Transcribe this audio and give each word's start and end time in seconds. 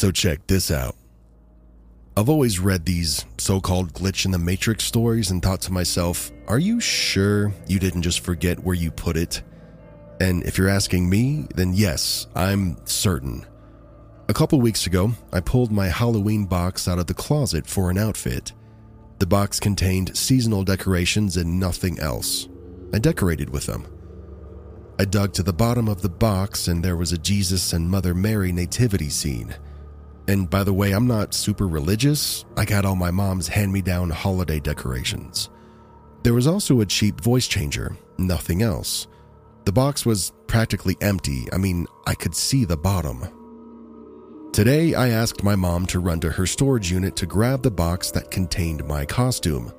So 0.00 0.10
check 0.10 0.46
this 0.46 0.70
out. 0.70 0.96
I've 2.16 2.30
always 2.30 2.58
read 2.58 2.86
these 2.86 3.26
so 3.36 3.60
called 3.60 3.92
glitch 3.92 4.24
in 4.24 4.30
the 4.30 4.38
matrix 4.38 4.84
stories 4.84 5.30
and 5.30 5.42
thought 5.42 5.60
to 5.60 5.74
myself, 5.74 6.32
are 6.48 6.58
you 6.58 6.80
sure 6.80 7.52
you 7.66 7.78
didn't 7.78 8.00
just 8.00 8.20
forget 8.20 8.60
where 8.60 8.74
you 8.74 8.90
put 8.90 9.18
it? 9.18 9.42
And 10.18 10.42
if 10.44 10.56
you're 10.56 10.70
asking 10.70 11.10
me, 11.10 11.48
then 11.54 11.74
yes, 11.74 12.28
I'm 12.34 12.78
certain. 12.86 13.44
A 14.30 14.32
couple 14.32 14.58
weeks 14.58 14.86
ago, 14.86 15.12
I 15.34 15.40
pulled 15.40 15.70
my 15.70 15.88
Halloween 15.88 16.46
box 16.46 16.88
out 16.88 16.98
of 16.98 17.06
the 17.06 17.12
closet 17.12 17.66
for 17.66 17.90
an 17.90 17.98
outfit. 17.98 18.54
The 19.18 19.26
box 19.26 19.60
contained 19.60 20.16
seasonal 20.16 20.64
decorations 20.64 21.36
and 21.36 21.60
nothing 21.60 21.98
else. 22.00 22.48
I 22.94 23.00
decorated 23.00 23.50
with 23.50 23.66
them. 23.66 23.86
I 24.98 25.04
dug 25.04 25.34
to 25.34 25.42
the 25.42 25.52
bottom 25.52 25.90
of 25.90 26.00
the 26.00 26.08
box 26.08 26.68
and 26.68 26.82
there 26.82 26.96
was 26.96 27.12
a 27.12 27.18
Jesus 27.18 27.74
and 27.74 27.90
Mother 27.90 28.14
Mary 28.14 28.50
nativity 28.50 29.10
scene. 29.10 29.54
And 30.28 30.48
by 30.48 30.64
the 30.64 30.72
way, 30.72 30.92
I'm 30.92 31.06
not 31.06 31.34
super 31.34 31.66
religious. 31.66 32.44
I 32.56 32.64
got 32.64 32.84
all 32.84 32.96
my 32.96 33.10
mom's 33.10 33.48
hand 33.48 33.72
me 33.72 33.82
down 33.82 34.10
holiday 34.10 34.60
decorations. 34.60 35.50
There 36.22 36.34
was 36.34 36.46
also 36.46 36.80
a 36.80 36.86
cheap 36.86 37.20
voice 37.20 37.48
changer, 37.48 37.96
nothing 38.18 38.62
else. 38.62 39.08
The 39.64 39.72
box 39.72 40.04
was 40.04 40.32
practically 40.46 40.96
empty. 41.00 41.46
I 41.52 41.56
mean, 41.56 41.86
I 42.06 42.14
could 42.14 42.34
see 42.34 42.64
the 42.64 42.76
bottom. 42.76 43.26
Today, 44.52 44.94
I 44.94 45.08
asked 45.08 45.44
my 45.44 45.54
mom 45.54 45.86
to 45.86 46.00
run 46.00 46.20
to 46.20 46.30
her 46.30 46.46
storage 46.46 46.90
unit 46.90 47.14
to 47.16 47.26
grab 47.26 47.62
the 47.62 47.70
box 47.70 48.10
that 48.10 48.30
contained 48.30 48.84
my 48.84 49.04
costume. 49.04 49.72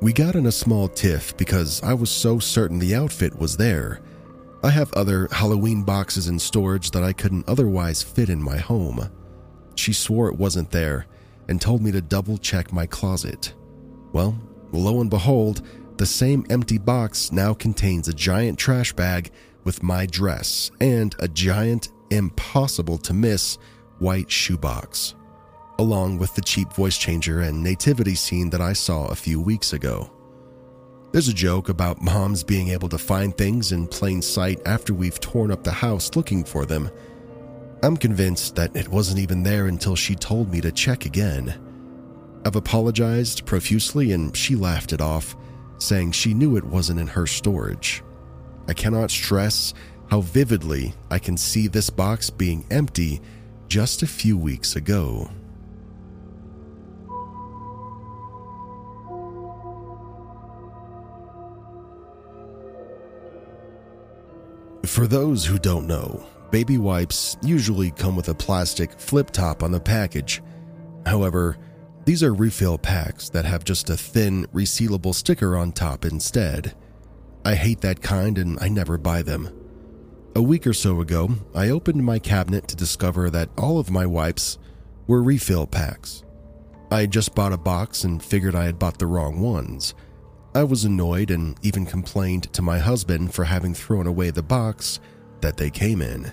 We 0.00 0.12
got 0.12 0.36
in 0.36 0.46
a 0.46 0.52
small 0.52 0.88
tiff 0.88 1.36
because 1.36 1.82
I 1.82 1.94
was 1.94 2.10
so 2.10 2.38
certain 2.38 2.78
the 2.78 2.94
outfit 2.94 3.36
was 3.36 3.56
there. 3.56 4.00
I 4.62 4.70
have 4.70 4.92
other 4.92 5.28
Halloween 5.32 5.82
boxes 5.82 6.28
in 6.28 6.38
storage 6.38 6.92
that 6.92 7.02
I 7.02 7.12
couldn't 7.12 7.48
otherwise 7.48 8.02
fit 8.02 8.28
in 8.28 8.40
my 8.40 8.58
home. 8.58 9.10
She 9.78 9.92
swore 9.92 10.28
it 10.28 10.36
wasn't 10.36 10.72
there 10.72 11.06
and 11.48 11.60
told 11.60 11.82
me 11.82 11.92
to 11.92 12.00
double 12.00 12.36
check 12.36 12.72
my 12.72 12.84
closet. 12.84 13.54
Well, 14.12 14.36
lo 14.72 15.00
and 15.00 15.08
behold, 15.08 15.62
the 15.98 16.04
same 16.04 16.44
empty 16.50 16.78
box 16.78 17.30
now 17.30 17.54
contains 17.54 18.08
a 18.08 18.12
giant 18.12 18.58
trash 18.58 18.92
bag 18.92 19.30
with 19.62 19.84
my 19.84 20.04
dress 20.04 20.72
and 20.80 21.14
a 21.20 21.28
giant, 21.28 21.90
impossible 22.10 22.98
to 22.98 23.14
miss 23.14 23.56
white 24.00 24.28
shoebox, 24.28 25.14
along 25.78 26.18
with 26.18 26.34
the 26.34 26.42
cheap 26.42 26.72
voice 26.72 26.98
changer 26.98 27.42
and 27.42 27.62
nativity 27.62 28.16
scene 28.16 28.50
that 28.50 28.60
I 28.60 28.72
saw 28.72 29.06
a 29.06 29.14
few 29.14 29.40
weeks 29.40 29.74
ago. 29.74 30.10
There's 31.12 31.28
a 31.28 31.32
joke 31.32 31.68
about 31.68 32.02
moms 32.02 32.42
being 32.42 32.70
able 32.70 32.88
to 32.88 32.98
find 32.98 33.36
things 33.36 33.70
in 33.70 33.86
plain 33.86 34.22
sight 34.22 34.60
after 34.66 34.92
we've 34.92 35.20
torn 35.20 35.52
up 35.52 35.62
the 35.62 35.70
house 35.70 36.16
looking 36.16 36.42
for 36.42 36.66
them 36.66 36.90
I'm 37.82 37.96
convinced 37.96 38.56
that 38.56 38.74
it 38.74 38.88
wasn't 38.88 39.20
even 39.20 39.44
there 39.44 39.66
until 39.66 39.94
she 39.94 40.16
told 40.16 40.50
me 40.50 40.60
to 40.60 40.72
check 40.72 41.06
again. 41.06 41.54
I've 42.44 42.56
apologized 42.56 43.46
profusely 43.46 44.12
and 44.12 44.36
she 44.36 44.56
laughed 44.56 44.92
it 44.92 45.00
off, 45.00 45.36
saying 45.78 46.12
she 46.12 46.34
knew 46.34 46.56
it 46.56 46.64
wasn't 46.64 46.98
in 46.98 47.06
her 47.06 47.26
storage. 47.26 48.02
I 48.66 48.72
cannot 48.72 49.10
stress 49.10 49.74
how 50.10 50.22
vividly 50.22 50.94
I 51.10 51.18
can 51.20 51.36
see 51.36 51.68
this 51.68 51.88
box 51.88 52.30
being 52.30 52.66
empty 52.70 53.20
just 53.68 54.02
a 54.02 54.06
few 54.06 54.36
weeks 54.36 54.74
ago. 54.74 55.30
For 64.84 65.06
those 65.06 65.44
who 65.44 65.58
don't 65.58 65.86
know, 65.86 66.26
baby 66.50 66.78
wipes 66.78 67.36
usually 67.42 67.90
come 67.90 68.16
with 68.16 68.28
a 68.28 68.34
plastic 68.34 68.98
flip 68.98 69.30
top 69.30 69.62
on 69.62 69.72
the 69.72 69.80
package. 69.80 70.42
However, 71.06 71.56
these 72.04 72.22
are 72.22 72.34
refill 72.34 72.78
packs 72.78 73.28
that 73.30 73.44
have 73.44 73.64
just 73.64 73.90
a 73.90 73.96
thin, 73.96 74.46
resealable 74.46 75.14
sticker 75.14 75.56
on 75.56 75.72
top 75.72 76.04
instead. 76.04 76.74
I 77.44 77.54
hate 77.54 77.80
that 77.82 78.02
kind 78.02 78.38
and 78.38 78.58
I 78.60 78.68
never 78.68 78.98
buy 78.98 79.22
them. 79.22 79.50
A 80.34 80.42
week 80.42 80.66
or 80.66 80.72
so 80.72 81.00
ago, 81.00 81.30
I 81.54 81.70
opened 81.70 82.04
my 82.04 82.18
cabinet 82.18 82.68
to 82.68 82.76
discover 82.76 83.28
that 83.30 83.50
all 83.58 83.78
of 83.78 83.90
my 83.90 84.06
wipes 84.06 84.58
were 85.06 85.22
refill 85.22 85.66
packs. 85.66 86.24
I 86.90 87.00
had 87.02 87.10
just 87.10 87.34
bought 87.34 87.52
a 87.52 87.58
box 87.58 88.04
and 88.04 88.22
figured 88.22 88.54
I 88.54 88.64
had 88.64 88.78
bought 88.78 88.98
the 88.98 89.06
wrong 89.06 89.40
ones. 89.40 89.94
I 90.54 90.64
was 90.64 90.84
annoyed 90.84 91.30
and 91.30 91.58
even 91.62 91.84
complained 91.84 92.52
to 92.54 92.62
my 92.62 92.78
husband 92.78 93.34
for 93.34 93.44
having 93.44 93.74
thrown 93.74 94.06
away 94.06 94.30
the 94.30 94.42
box 94.42 95.00
that 95.40 95.56
they 95.56 95.70
came 95.70 96.00
in. 96.00 96.32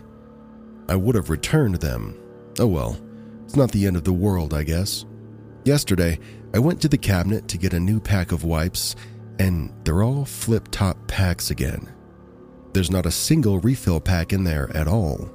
I 0.87 0.95
would 0.95 1.15
have 1.15 1.29
returned 1.29 1.75
them. 1.75 2.19
Oh 2.59 2.67
well, 2.67 2.97
it's 3.43 3.55
not 3.55 3.71
the 3.71 3.87
end 3.87 3.97
of 3.97 4.03
the 4.03 4.13
world, 4.13 4.53
I 4.53 4.63
guess. 4.63 5.05
Yesterday, 5.63 6.19
I 6.53 6.59
went 6.59 6.81
to 6.81 6.89
the 6.89 6.97
cabinet 6.97 7.47
to 7.49 7.57
get 7.57 7.73
a 7.73 7.79
new 7.79 7.99
pack 7.99 8.31
of 8.31 8.43
wipes, 8.43 8.95
and 9.39 9.73
they're 9.83 10.03
all 10.03 10.25
flip 10.25 10.67
top 10.71 11.07
packs 11.07 11.51
again. 11.51 11.91
There's 12.73 12.91
not 12.91 13.05
a 13.05 13.11
single 13.11 13.59
refill 13.59 13.99
pack 13.99 14.31
in 14.31 14.43
there 14.43 14.69
at 14.75 14.87
all. 14.87 15.31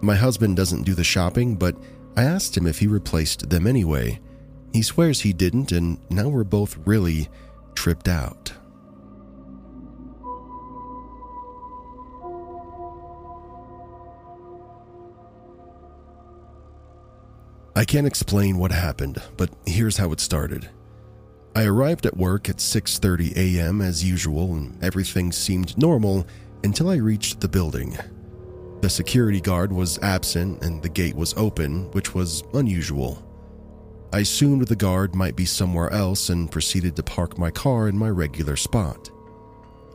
My 0.00 0.14
husband 0.14 0.56
doesn't 0.56 0.84
do 0.84 0.94
the 0.94 1.04
shopping, 1.04 1.56
but 1.56 1.76
I 2.16 2.24
asked 2.24 2.56
him 2.56 2.66
if 2.66 2.78
he 2.78 2.86
replaced 2.86 3.50
them 3.50 3.66
anyway. 3.66 4.20
He 4.72 4.82
swears 4.82 5.20
he 5.20 5.32
didn't, 5.32 5.72
and 5.72 5.98
now 6.10 6.28
we're 6.28 6.44
both 6.44 6.78
really 6.86 7.28
tripped 7.74 8.08
out. 8.08 8.52
I 17.76 17.84
can't 17.84 18.06
explain 18.06 18.58
what 18.58 18.70
happened, 18.70 19.20
but 19.36 19.50
here's 19.66 19.96
how 19.96 20.12
it 20.12 20.20
started. 20.20 20.68
I 21.56 21.64
arrived 21.64 22.06
at 22.06 22.16
work 22.16 22.48
at 22.48 22.58
6:30 22.58 23.36
a.m. 23.36 23.80
as 23.80 24.04
usual 24.04 24.54
and 24.54 24.82
everything 24.82 25.32
seemed 25.32 25.76
normal 25.76 26.24
until 26.62 26.88
I 26.88 26.96
reached 26.96 27.40
the 27.40 27.48
building. 27.48 27.96
The 28.80 28.88
security 28.88 29.40
guard 29.40 29.72
was 29.72 29.98
absent 30.02 30.62
and 30.62 30.82
the 30.82 30.88
gate 30.88 31.16
was 31.16 31.34
open, 31.36 31.90
which 31.92 32.14
was 32.14 32.44
unusual. 32.54 33.22
I 34.12 34.20
assumed 34.20 34.68
the 34.68 34.76
guard 34.76 35.16
might 35.16 35.34
be 35.34 35.44
somewhere 35.44 35.90
else 35.90 36.28
and 36.28 36.52
proceeded 36.52 36.94
to 36.94 37.02
park 37.02 37.38
my 37.38 37.50
car 37.50 37.88
in 37.88 37.98
my 37.98 38.10
regular 38.10 38.54
spot. 38.54 39.10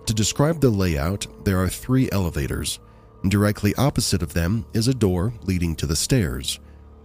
To 0.05 0.13
describe 0.13 0.59
the 0.59 0.69
layout, 0.69 1.27
there 1.45 1.59
are 1.59 1.69
three 1.69 2.09
elevators. 2.11 2.79
Directly 3.25 3.73
opposite 3.75 4.21
of 4.21 4.33
them 4.33 4.65
is 4.73 4.89
a 4.89 4.93
door 4.93 5.33
leading 5.43 5.75
to 5.77 5.85
the 5.85 5.95
stairs. 5.95 6.59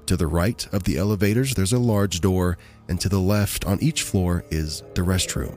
To 0.07 0.17
the 0.17 0.27
right 0.27 0.67
of 0.73 0.85
the 0.85 0.99
elevators, 0.99 1.55
there's 1.55 1.73
a 1.73 1.79
large 1.79 2.21
door, 2.21 2.59
and 2.89 3.01
to 3.01 3.09
the 3.09 3.21
left 3.21 3.65
on 3.65 3.83
each 3.83 4.03
floor 4.03 4.45
is 4.51 4.83
the 4.95 5.03
restroom. 5.03 5.57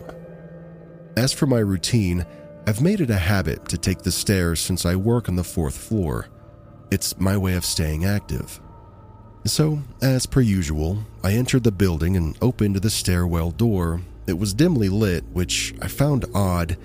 As 1.17 1.33
for 1.33 1.47
my 1.47 1.59
routine, 1.59 2.25
I've 2.65 2.81
made 2.81 3.01
it 3.01 3.09
a 3.09 3.17
habit 3.17 3.67
to 3.69 3.77
take 3.77 3.99
the 3.99 4.11
stairs 4.11 4.61
since 4.61 4.85
I 4.85 4.95
work 4.95 5.27
on 5.27 5.35
the 5.35 5.43
fourth 5.43 5.77
floor. 5.77 6.27
It's 6.91 7.19
my 7.19 7.35
way 7.35 7.55
of 7.55 7.65
staying 7.65 8.05
active. 8.05 8.61
So, 9.45 9.81
as 10.01 10.25
per 10.25 10.41
usual, 10.41 10.99
I 11.23 11.33
entered 11.33 11.63
the 11.63 11.71
building 11.71 12.15
and 12.15 12.37
opened 12.41 12.77
the 12.77 12.89
stairwell 12.89 13.51
door. 13.51 14.01
It 14.27 14.37
was 14.37 14.53
dimly 14.53 14.89
lit, 14.89 15.25
which 15.33 15.73
I 15.81 15.87
found 15.87 16.25
odd, 16.33 16.77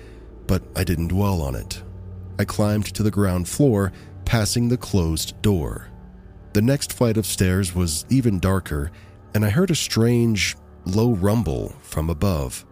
but 0.47 0.63
I 0.75 0.83
didn't 0.83 1.09
dwell 1.09 1.41
on 1.41 1.55
it. 1.55 1.81
I 2.39 2.45
climbed 2.45 2.85
to 2.93 3.03
the 3.03 3.11
ground 3.11 3.47
floor, 3.47 3.93
passing 4.25 4.67
the 4.67 4.77
closed 4.77 5.41
door. 5.41 5.89
The 6.53 6.61
next 6.61 6.93
flight 6.93 7.17
of 7.17 7.25
stairs 7.25 7.73
was 7.73 8.05
even 8.09 8.39
darker, 8.39 8.91
and 9.33 9.43
I 9.43 9.49
heard 9.49 9.71
a 9.71 9.75
strange, 9.75 10.55
low 10.85 11.13
rumble 11.13 11.75
from 11.81 12.11
above. 12.11 12.63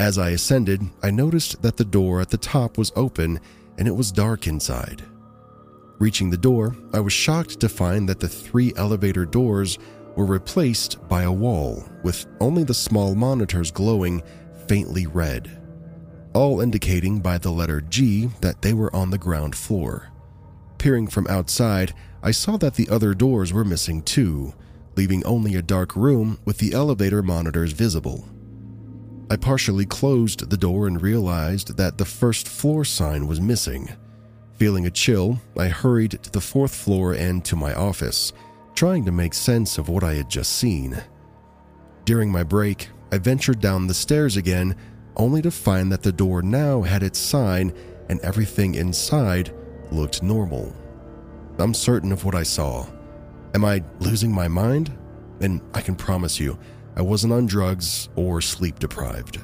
As 0.00 0.18
I 0.18 0.30
ascended, 0.30 0.82
I 1.02 1.12
noticed 1.12 1.62
that 1.62 1.76
the 1.76 1.84
door 1.84 2.20
at 2.20 2.30
the 2.30 2.36
top 2.36 2.76
was 2.76 2.92
open 2.96 3.40
and 3.78 3.86
it 3.86 3.94
was 3.94 4.10
dark 4.10 4.46
inside. 4.46 5.04
Reaching 5.98 6.30
the 6.30 6.36
door, 6.36 6.76
I 6.92 7.00
was 7.00 7.12
shocked 7.12 7.60
to 7.60 7.68
find 7.68 8.08
that 8.08 8.20
the 8.20 8.28
three 8.28 8.72
elevator 8.76 9.24
doors 9.24 9.78
were 10.16 10.26
replaced 10.26 11.06
by 11.08 11.22
a 11.22 11.32
wall 11.32 11.84
with 12.02 12.26
only 12.40 12.64
the 12.64 12.74
small 12.74 13.14
monitors 13.14 13.70
glowing 13.70 14.22
faintly 14.66 15.06
red, 15.06 15.62
all 16.34 16.60
indicating 16.60 17.20
by 17.20 17.38
the 17.38 17.50
letter 17.50 17.80
G 17.80 18.30
that 18.40 18.62
they 18.62 18.72
were 18.72 18.94
on 18.94 19.10
the 19.10 19.18
ground 19.18 19.54
floor. 19.54 20.10
Peering 20.78 21.06
from 21.06 21.26
outside, 21.28 21.94
I 22.26 22.32
saw 22.32 22.56
that 22.56 22.74
the 22.74 22.88
other 22.88 23.14
doors 23.14 23.52
were 23.52 23.64
missing 23.64 24.02
too, 24.02 24.52
leaving 24.96 25.24
only 25.24 25.54
a 25.54 25.62
dark 25.62 25.94
room 25.94 26.40
with 26.44 26.58
the 26.58 26.72
elevator 26.72 27.22
monitors 27.22 27.70
visible. 27.70 28.28
I 29.30 29.36
partially 29.36 29.86
closed 29.86 30.50
the 30.50 30.56
door 30.56 30.88
and 30.88 31.00
realized 31.00 31.76
that 31.76 31.98
the 31.98 32.04
first 32.04 32.48
floor 32.48 32.84
sign 32.84 33.28
was 33.28 33.40
missing. 33.40 33.90
Feeling 34.56 34.86
a 34.86 34.90
chill, 34.90 35.40
I 35.56 35.68
hurried 35.68 36.18
to 36.24 36.32
the 36.32 36.40
fourth 36.40 36.74
floor 36.74 37.12
and 37.14 37.44
to 37.44 37.54
my 37.54 37.72
office, 37.74 38.32
trying 38.74 39.04
to 39.04 39.12
make 39.12 39.32
sense 39.32 39.78
of 39.78 39.88
what 39.88 40.02
I 40.02 40.14
had 40.14 40.28
just 40.28 40.50
seen. 40.50 41.00
During 42.06 42.32
my 42.32 42.42
break, 42.42 42.88
I 43.12 43.18
ventured 43.18 43.60
down 43.60 43.86
the 43.86 43.94
stairs 43.94 44.36
again, 44.36 44.74
only 45.16 45.42
to 45.42 45.52
find 45.52 45.92
that 45.92 46.02
the 46.02 46.10
door 46.10 46.42
now 46.42 46.82
had 46.82 47.04
its 47.04 47.20
sign 47.20 47.72
and 48.08 48.18
everything 48.22 48.74
inside 48.74 49.54
looked 49.92 50.24
normal. 50.24 50.74
I'm 51.58 51.74
certain 51.74 52.12
of 52.12 52.24
what 52.24 52.34
I 52.34 52.42
saw. 52.42 52.86
Am 53.54 53.64
I 53.64 53.82
losing 54.00 54.32
my 54.32 54.48
mind? 54.48 54.96
And 55.40 55.60
I 55.74 55.80
can 55.80 55.94
promise 55.96 56.38
you, 56.38 56.58
I 56.96 57.02
wasn't 57.02 57.32
on 57.32 57.46
drugs 57.46 58.08
or 58.16 58.40
sleep 58.40 58.78
deprived. 58.78 59.40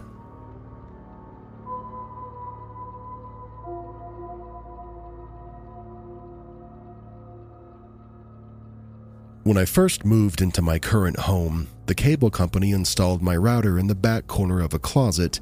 When 9.44 9.58
I 9.58 9.64
first 9.64 10.04
moved 10.04 10.40
into 10.40 10.62
my 10.62 10.78
current 10.78 11.18
home, 11.18 11.66
the 11.86 11.96
cable 11.96 12.30
company 12.30 12.70
installed 12.70 13.22
my 13.22 13.36
router 13.36 13.78
in 13.78 13.88
the 13.88 13.94
back 13.94 14.28
corner 14.28 14.60
of 14.60 14.72
a 14.72 14.78
closet 14.78 15.40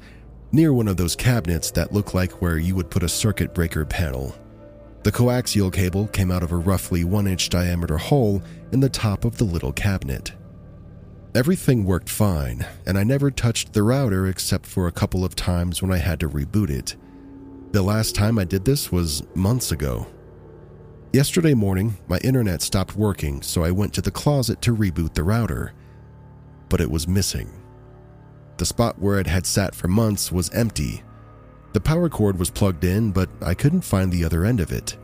near 0.51 0.73
one 0.73 0.87
of 0.87 0.97
those 0.97 1.15
cabinets 1.15 1.69
that 1.71 1.93
look 1.93 2.13
like 2.13 2.41
where 2.41 2.57
you 2.57 2.75
would 2.75 2.89
put 2.89 3.03
a 3.03 3.09
circuit 3.09 3.53
breaker 3.53 3.85
panel. 3.85 4.35
The 5.03 5.11
coaxial 5.11 5.73
cable 5.73 6.07
came 6.07 6.31
out 6.31 6.43
of 6.43 6.51
a 6.51 6.57
roughly 6.57 7.03
1 7.03 7.27
inch 7.27 7.49
diameter 7.49 7.97
hole 7.97 8.41
in 8.71 8.79
the 8.79 8.89
top 8.89 9.25
of 9.25 9.37
the 9.37 9.43
little 9.43 9.73
cabinet. 9.73 10.33
Everything 11.33 11.85
worked 11.85 12.09
fine, 12.09 12.65
and 12.85 12.97
I 12.97 13.03
never 13.03 13.31
touched 13.31 13.73
the 13.73 13.83
router 13.83 14.27
except 14.27 14.65
for 14.65 14.87
a 14.87 14.91
couple 14.91 15.23
of 15.23 15.35
times 15.35 15.81
when 15.81 15.91
I 15.91 15.97
had 15.97 16.19
to 16.19 16.29
reboot 16.29 16.69
it. 16.69 16.95
The 17.71 17.81
last 17.81 18.15
time 18.15 18.37
I 18.37 18.43
did 18.43 18.65
this 18.65 18.91
was 18.91 19.23
months 19.33 19.71
ago, 19.71 20.07
Yesterday 21.13 21.53
morning, 21.53 21.97
my 22.07 22.19
internet 22.19 22.61
stopped 22.61 22.95
working, 22.95 23.41
so 23.41 23.65
I 23.65 23.71
went 23.71 23.93
to 23.95 24.01
the 24.01 24.11
closet 24.11 24.61
to 24.61 24.73
reboot 24.73 25.13
the 25.13 25.25
router. 25.25 25.73
But 26.69 26.79
it 26.79 26.89
was 26.89 27.05
missing. 27.05 27.49
The 28.55 28.65
spot 28.65 28.97
where 28.97 29.19
it 29.19 29.27
had 29.27 29.45
sat 29.45 29.75
for 29.75 29.89
months 29.89 30.31
was 30.31 30.49
empty. 30.51 31.03
The 31.73 31.81
power 31.81 32.09
cord 32.09 32.37
was 32.37 32.49
plugged 32.49 32.83
in, 32.83 33.11
but 33.11 33.29
I 33.41 33.53
couldn't 33.53 33.81
find 33.81 34.11
the 34.11 34.23
other 34.25 34.45
end 34.45 34.59
of 34.59 34.71
it. 34.71 34.97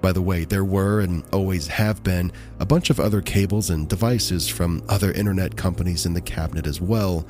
By 0.00 0.12
the 0.12 0.22
way, 0.22 0.44
there 0.44 0.64
were 0.64 1.00
and 1.00 1.24
always 1.32 1.66
have 1.68 2.02
been 2.02 2.32
a 2.60 2.66
bunch 2.66 2.90
of 2.90 3.00
other 3.00 3.20
cables 3.20 3.70
and 3.70 3.88
devices 3.88 4.48
from 4.48 4.82
other 4.88 5.12
internet 5.12 5.56
companies 5.56 6.06
in 6.06 6.14
the 6.14 6.20
cabinet 6.20 6.66
as 6.66 6.80
well, 6.80 7.26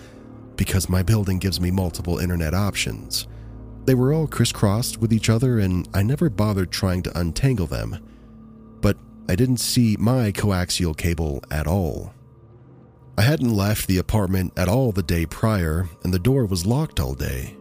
because 0.56 0.88
my 0.88 1.02
building 1.02 1.38
gives 1.38 1.61
me 1.61 1.70
multiple 1.70 2.19
internet 2.19 2.55
options. 2.55 3.26
They 3.85 3.94
were 3.94 4.12
all 4.12 4.26
crisscrossed 4.26 4.99
with 4.99 5.12
each 5.12 5.31
other, 5.31 5.58
and 5.58 5.88
I 5.94 6.02
never 6.02 6.29
bothered 6.29 6.70
trying 6.70 7.02
to 7.02 7.19
untangle 7.19 7.67
them 7.67 7.99
but 8.81 8.96
I 9.29 9.37
didn't 9.37 9.58
see 9.58 9.96
my 9.99 10.32
coaxial 10.32 10.96
cable 10.96 11.43
at 11.50 11.67
all. 11.67 12.14
I 13.17 13.23
hadn't 13.23 13.55
left 13.55 13.88
the 13.88 13.99
apartment 13.99 14.52
at 14.56 14.69
all 14.69 14.93
the 14.93 15.02
day 15.02 15.26
prior, 15.26 15.88
and 16.05 16.14
the 16.14 16.19
door 16.19 16.46
was 16.46 16.67
locked 16.67 17.00
all 17.00 17.14
day. 17.14 17.56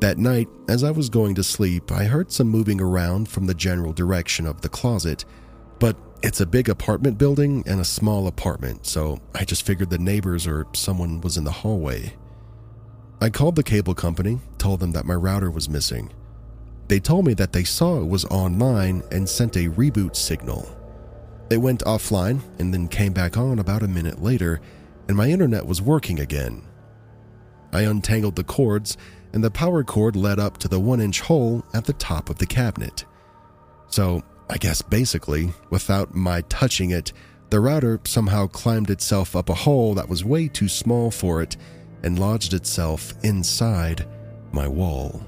That 0.00 0.16
night, 0.16 0.48
as 0.68 0.84
I 0.84 0.92
was 0.92 1.08
going 1.08 1.34
to 1.34 1.42
sleep, 1.42 1.90
I 1.90 2.04
heard 2.04 2.30
some 2.30 2.48
moving 2.48 2.80
around 2.80 3.28
from 3.28 3.46
the 3.46 3.54
general 3.54 3.92
direction 3.92 4.46
of 4.46 4.60
the 4.60 4.68
closet, 4.68 5.24
but 5.80 5.96
it's 6.22 6.40
a 6.40 6.46
big 6.46 6.68
apartment 6.68 7.18
building 7.18 7.64
and 7.66 7.80
a 7.80 7.84
small 7.84 8.28
apartment, 8.28 8.86
so 8.86 9.18
I 9.34 9.44
just 9.44 9.66
figured 9.66 9.90
the 9.90 9.98
neighbors 9.98 10.46
or 10.46 10.66
someone 10.72 11.20
was 11.20 11.36
in 11.36 11.42
the 11.42 11.50
hallway. 11.50 12.14
I 13.20 13.30
called 13.30 13.56
the 13.56 13.64
cable 13.64 13.94
company, 13.96 14.38
told 14.58 14.78
them 14.78 14.92
that 14.92 15.04
my 15.04 15.14
router 15.14 15.50
was 15.50 15.68
missing. 15.68 16.12
They 16.86 17.00
told 17.00 17.26
me 17.26 17.34
that 17.34 17.52
they 17.52 17.64
saw 17.64 18.00
it 18.00 18.06
was 18.06 18.24
online 18.26 19.02
and 19.10 19.28
sent 19.28 19.56
a 19.56 19.68
reboot 19.70 20.14
signal. 20.14 20.68
It 21.50 21.56
went 21.56 21.84
offline 21.84 22.40
and 22.60 22.72
then 22.72 22.86
came 22.86 23.12
back 23.12 23.36
on 23.36 23.58
about 23.58 23.82
a 23.82 23.88
minute 23.88 24.22
later, 24.22 24.60
and 25.08 25.16
my 25.16 25.28
internet 25.28 25.66
was 25.66 25.82
working 25.82 26.20
again. 26.20 26.62
I 27.72 27.82
untangled 27.82 28.36
the 28.36 28.44
cords, 28.44 28.96
and 29.32 29.42
the 29.42 29.50
power 29.50 29.84
cord 29.84 30.16
led 30.16 30.38
up 30.38 30.58
to 30.58 30.68
the 30.68 30.80
one 30.80 31.00
inch 31.00 31.20
hole 31.20 31.64
at 31.74 31.84
the 31.84 31.92
top 31.92 32.30
of 32.30 32.38
the 32.38 32.46
cabinet. 32.46 33.04
So, 33.88 34.22
I 34.50 34.56
guess 34.56 34.82
basically, 34.82 35.52
without 35.70 36.14
my 36.14 36.42
touching 36.42 36.90
it, 36.90 37.12
the 37.50 37.60
router 37.60 38.00
somehow 38.04 38.46
climbed 38.46 38.90
itself 38.90 39.34
up 39.34 39.48
a 39.48 39.54
hole 39.54 39.94
that 39.94 40.08
was 40.08 40.24
way 40.24 40.48
too 40.48 40.68
small 40.68 41.10
for 41.10 41.42
it 41.42 41.56
and 42.02 42.18
lodged 42.18 42.54
itself 42.54 43.14
inside 43.22 44.06
my 44.52 44.68
wall. 44.68 45.22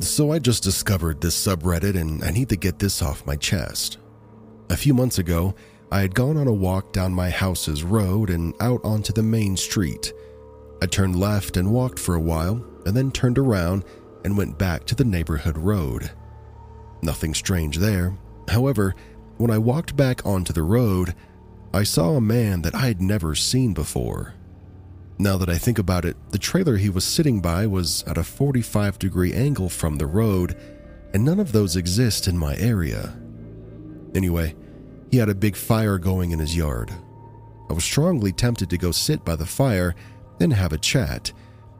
So 0.00 0.32
I 0.32 0.38
just 0.38 0.62
discovered 0.62 1.20
this 1.20 1.34
subreddit 1.34 1.98
and 1.98 2.22
I 2.22 2.30
need 2.30 2.50
to 2.50 2.56
get 2.56 2.78
this 2.78 3.00
off 3.00 3.26
my 3.26 3.36
chest. 3.36 3.98
A 4.74 4.76
few 4.76 4.92
months 4.92 5.20
ago, 5.20 5.54
I 5.92 6.00
had 6.00 6.16
gone 6.16 6.36
on 6.36 6.48
a 6.48 6.52
walk 6.52 6.92
down 6.92 7.14
my 7.14 7.30
house's 7.30 7.84
road 7.84 8.28
and 8.28 8.52
out 8.60 8.84
onto 8.84 9.12
the 9.12 9.22
main 9.22 9.56
street. 9.56 10.12
I 10.82 10.86
turned 10.86 11.14
left 11.14 11.56
and 11.56 11.70
walked 11.70 12.00
for 12.00 12.16
a 12.16 12.20
while, 12.20 12.56
and 12.84 12.96
then 12.96 13.12
turned 13.12 13.38
around 13.38 13.84
and 14.24 14.36
went 14.36 14.58
back 14.58 14.84
to 14.86 14.96
the 14.96 15.04
neighborhood 15.04 15.56
road. 15.56 16.10
Nothing 17.02 17.34
strange 17.34 17.78
there. 17.78 18.18
However, 18.48 18.96
when 19.36 19.52
I 19.52 19.58
walked 19.58 19.94
back 19.94 20.26
onto 20.26 20.52
the 20.52 20.64
road, 20.64 21.14
I 21.72 21.84
saw 21.84 22.16
a 22.16 22.20
man 22.20 22.62
that 22.62 22.74
I 22.74 22.88
had 22.88 23.00
never 23.00 23.36
seen 23.36 23.74
before. 23.74 24.34
Now 25.20 25.36
that 25.36 25.48
I 25.48 25.56
think 25.56 25.78
about 25.78 26.04
it, 26.04 26.16
the 26.30 26.36
trailer 26.36 26.78
he 26.78 26.90
was 26.90 27.04
sitting 27.04 27.40
by 27.40 27.68
was 27.68 28.02
at 28.08 28.18
a 28.18 28.24
45 28.24 28.98
degree 28.98 29.34
angle 29.34 29.68
from 29.68 29.98
the 29.98 30.08
road, 30.08 30.56
and 31.12 31.24
none 31.24 31.38
of 31.38 31.52
those 31.52 31.76
exist 31.76 32.26
in 32.26 32.36
my 32.36 32.56
area. 32.56 33.16
Anyway, 34.16 34.54
he 35.14 35.20
had 35.20 35.28
a 35.28 35.34
big 35.34 35.54
fire 35.54 35.96
going 35.96 36.32
in 36.32 36.40
his 36.40 36.56
yard. 36.56 36.92
I 37.70 37.72
was 37.72 37.84
strongly 37.84 38.32
tempted 38.32 38.68
to 38.70 38.76
go 38.76 38.90
sit 38.90 39.24
by 39.24 39.36
the 39.36 39.46
fire 39.46 39.94
and 40.40 40.52
have 40.52 40.72
a 40.72 40.78
chat, 40.78 41.32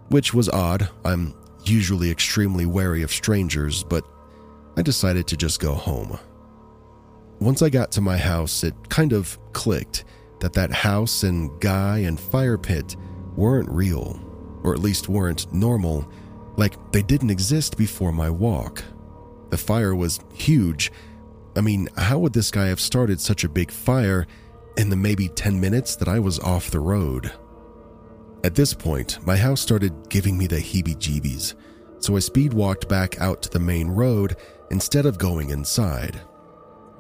which 0.08 0.32
was 0.32 0.48
odd. 0.48 0.88
I'm 1.04 1.34
usually 1.64 2.12
extremely 2.12 2.64
wary 2.64 3.02
of 3.02 3.10
strangers, 3.10 3.82
but 3.82 4.06
I 4.76 4.82
decided 4.82 5.26
to 5.26 5.36
just 5.36 5.58
go 5.58 5.74
home. 5.74 6.16
Once 7.40 7.60
I 7.60 7.70
got 7.70 7.90
to 7.92 8.00
my 8.00 8.16
house, 8.16 8.62
it 8.62 8.88
kind 8.88 9.12
of 9.12 9.36
clicked 9.52 10.04
that 10.38 10.52
that 10.52 10.70
house 10.70 11.24
and 11.24 11.50
guy 11.60 11.98
and 11.98 12.20
fire 12.20 12.56
pit 12.56 12.94
weren't 13.34 13.68
real, 13.68 14.16
or 14.62 14.74
at 14.74 14.80
least 14.80 15.08
weren't 15.08 15.52
normal, 15.52 16.08
like 16.56 16.76
they 16.92 17.02
didn't 17.02 17.30
exist 17.30 17.76
before 17.76 18.12
my 18.12 18.30
walk. 18.30 18.84
The 19.50 19.58
fire 19.58 19.96
was 19.96 20.20
huge. 20.32 20.92
I 21.56 21.61
mean, 21.61 21.88
how 21.96 22.18
would 22.18 22.32
this 22.32 22.50
guy 22.50 22.66
have 22.66 22.80
started 22.80 23.20
such 23.20 23.44
a 23.44 23.49
big 23.49 23.70
fire 23.70 24.26
in 24.76 24.90
the 24.90 24.96
maybe 24.96 25.28
10 25.28 25.61
minutes 25.61 25.96
that 25.96 26.08
I 26.08 26.18
was 26.18 26.40
off 26.40 26.70
the 26.70 26.80
road? 26.80 27.32
At 28.42 28.54
this 28.54 28.75
point, 28.75 29.25
my 29.26 29.37
house 29.37 29.61
started 29.61 30.08
giving 30.08 30.37
me 30.37 30.46
the 30.46 30.56
heebie 30.56 30.96
jeebies, 30.96 31.54
so 31.99 32.16
I 32.16 32.18
speed 32.18 32.52
walked 32.52 32.88
back 32.88 33.20
out 33.20 33.42
to 33.42 33.50
the 33.50 33.61
main 33.61 33.88
road 33.88 34.37
instead 34.70 35.06
of 35.06 35.18
going 35.18 35.50
inside. 35.50 36.20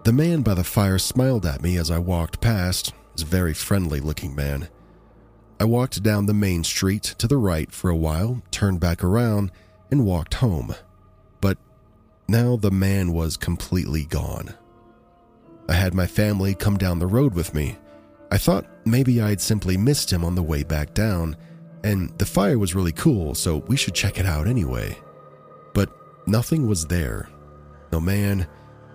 The 0.04 0.12
man 0.12 0.42
by 0.42 0.54
the 0.54 0.64
fire 0.64 0.98
smiled 0.98 1.44
at 1.46 1.62
me 1.62 1.76
as 1.76 1.90
I 1.90 1.98
walked 1.98 2.40
past, 2.40 2.92
He's 3.14 3.22
a 3.22 3.26
very 3.26 3.54
friendly 3.54 4.00
looking 4.00 4.34
man. 4.34 4.68
I 5.60 5.64
walked 5.64 6.02
down 6.02 6.26
the 6.26 6.34
main 6.34 6.64
street 6.64 7.02
to 7.18 7.28
the 7.28 7.36
right 7.36 7.70
for 7.70 7.88
a 7.88 7.96
while, 7.96 8.42
turned 8.50 8.80
back 8.80 9.04
around, 9.04 9.52
and 9.90 10.04
walked 10.04 10.34
home. 10.34 10.74
Now 12.28 12.56
the 12.56 12.70
man 12.70 13.12
was 13.12 13.36
completely 13.36 14.04
gone. 14.04 14.54
I 15.68 15.74
had 15.74 15.94
my 15.94 16.06
family 16.06 16.54
come 16.54 16.78
down 16.78 16.98
the 16.98 17.06
road 17.06 17.34
with 17.34 17.54
me. 17.54 17.76
I 18.30 18.38
thought 18.38 18.66
maybe 18.84 19.20
I'd 19.20 19.40
simply 19.40 19.76
missed 19.76 20.12
him 20.12 20.24
on 20.24 20.34
the 20.34 20.42
way 20.42 20.62
back 20.62 20.94
down, 20.94 21.36
and 21.82 22.16
the 22.18 22.26
fire 22.26 22.58
was 22.58 22.74
really 22.74 22.92
cool, 22.92 23.34
so 23.34 23.58
we 23.68 23.76
should 23.76 23.94
check 23.94 24.18
it 24.18 24.26
out 24.26 24.46
anyway. 24.46 24.96
But 25.74 25.90
nothing 26.26 26.66
was 26.66 26.86
there. 26.86 27.28
No 27.92 28.00
man, 28.00 28.46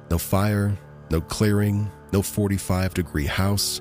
no 0.10 0.18
fire, 0.18 0.78
no 1.12 1.22
clearing, 1.22 1.90
no 2.12 2.22
45 2.22 2.96
degree 2.96 3.28
house. 3.28 3.80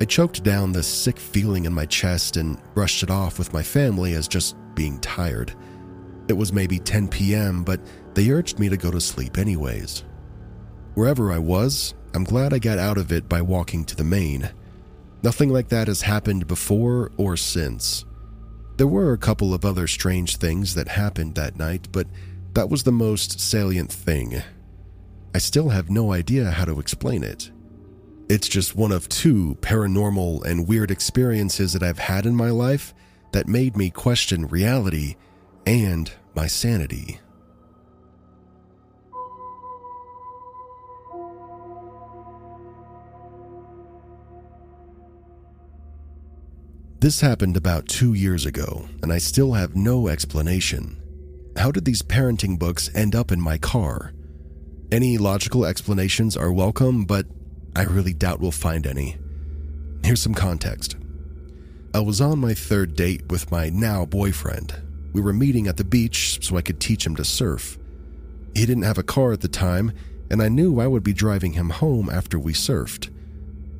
I 0.00 0.04
choked 0.04 0.44
down 0.44 0.72
the 0.72 0.82
sick 0.82 1.18
feeling 1.18 1.64
in 1.64 1.72
my 1.72 1.86
chest 1.86 2.36
and 2.36 2.60
brushed 2.74 3.02
it 3.02 3.10
off 3.10 3.38
with 3.38 3.54
my 3.54 3.62
family 3.62 4.12
as 4.12 4.28
just 4.28 4.56
being 4.74 4.98
tired. 5.00 5.54
It 6.28 6.34
was 6.34 6.52
maybe 6.52 6.78
10 6.78 7.08
p.m., 7.08 7.64
but 7.64 7.80
they 8.16 8.30
urged 8.30 8.58
me 8.58 8.70
to 8.70 8.78
go 8.78 8.90
to 8.90 9.00
sleep 9.00 9.36
anyways. 9.36 10.02
Wherever 10.94 11.30
I 11.30 11.38
was, 11.38 11.92
I'm 12.14 12.24
glad 12.24 12.54
I 12.54 12.58
got 12.58 12.78
out 12.78 12.96
of 12.96 13.12
it 13.12 13.28
by 13.28 13.42
walking 13.42 13.84
to 13.84 13.94
the 13.94 14.04
main. 14.04 14.48
Nothing 15.22 15.50
like 15.50 15.68
that 15.68 15.86
has 15.86 16.00
happened 16.00 16.46
before 16.46 17.12
or 17.18 17.36
since. 17.36 18.06
There 18.78 18.86
were 18.86 19.12
a 19.12 19.18
couple 19.18 19.52
of 19.52 19.66
other 19.66 19.86
strange 19.86 20.38
things 20.38 20.74
that 20.76 20.88
happened 20.88 21.34
that 21.34 21.58
night, 21.58 21.88
but 21.92 22.06
that 22.54 22.70
was 22.70 22.84
the 22.84 22.92
most 22.92 23.38
salient 23.38 23.92
thing. 23.92 24.42
I 25.34 25.38
still 25.38 25.68
have 25.68 25.90
no 25.90 26.10
idea 26.10 26.52
how 26.52 26.64
to 26.64 26.80
explain 26.80 27.22
it. 27.22 27.50
It's 28.30 28.48
just 28.48 28.74
one 28.74 28.92
of 28.92 29.10
two 29.10 29.58
paranormal 29.60 30.42
and 30.46 30.66
weird 30.66 30.90
experiences 30.90 31.74
that 31.74 31.82
I've 31.82 31.98
had 31.98 32.24
in 32.24 32.34
my 32.34 32.48
life 32.48 32.94
that 33.32 33.46
made 33.46 33.76
me 33.76 33.90
question 33.90 34.48
reality 34.48 35.16
and 35.66 36.10
my 36.34 36.46
sanity. 36.46 37.20
This 47.06 47.20
happened 47.20 47.56
about 47.56 47.86
two 47.86 48.14
years 48.14 48.46
ago, 48.46 48.88
and 49.00 49.12
I 49.12 49.18
still 49.18 49.52
have 49.52 49.76
no 49.76 50.08
explanation. 50.08 51.00
How 51.56 51.70
did 51.70 51.84
these 51.84 52.02
parenting 52.02 52.58
books 52.58 52.90
end 52.96 53.14
up 53.14 53.30
in 53.30 53.40
my 53.40 53.58
car? 53.58 54.12
Any 54.90 55.16
logical 55.16 55.64
explanations 55.64 56.36
are 56.36 56.52
welcome, 56.52 57.04
but 57.04 57.26
I 57.76 57.84
really 57.84 58.12
doubt 58.12 58.40
we'll 58.40 58.50
find 58.50 58.88
any. 58.88 59.18
Here's 60.02 60.20
some 60.20 60.34
context. 60.34 60.96
I 61.94 62.00
was 62.00 62.20
on 62.20 62.40
my 62.40 62.54
third 62.54 62.96
date 62.96 63.30
with 63.30 63.52
my 63.52 63.68
now 63.68 64.04
boyfriend. 64.04 64.74
We 65.12 65.20
were 65.20 65.32
meeting 65.32 65.68
at 65.68 65.76
the 65.76 65.84
beach 65.84 66.44
so 66.44 66.56
I 66.56 66.62
could 66.62 66.80
teach 66.80 67.06
him 67.06 67.14
to 67.14 67.24
surf. 67.24 67.78
He 68.56 68.66
didn't 68.66 68.82
have 68.82 68.98
a 68.98 69.04
car 69.04 69.30
at 69.30 69.42
the 69.42 69.48
time, 69.48 69.92
and 70.28 70.42
I 70.42 70.48
knew 70.48 70.80
I 70.80 70.88
would 70.88 71.04
be 71.04 71.12
driving 71.12 71.52
him 71.52 71.70
home 71.70 72.10
after 72.10 72.36
we 72.36 72.52
surfed. 72.52 73.10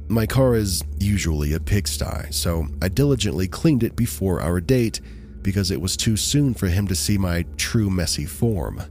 My 0.08 0.24
car 0.24 0.54
is 0.54 0.84
usually 1.00 1.52
a 1.52 1.58
pigsty, 1.58 2.30
so 2.30 2.68
I 2.80 2.88
diligently 2.88 3.48
cleaned 3.48 3.82
it 3.82 3.96
before 3.96 4.40
our 4.40 4.60
date 4.60 5.00
because 5.42 5.72
it 5.72 5.80
was 5.80 5.96
too 5.96 6.16
soon 6.16 6.54
for 6.54 6.68
him 6.68 6.86
to 6.88 6.94
see 6.94 7.18
my 7.18 7.44
true 7.56 7.90
messy 7.90 8.24
form. 8.24 8.82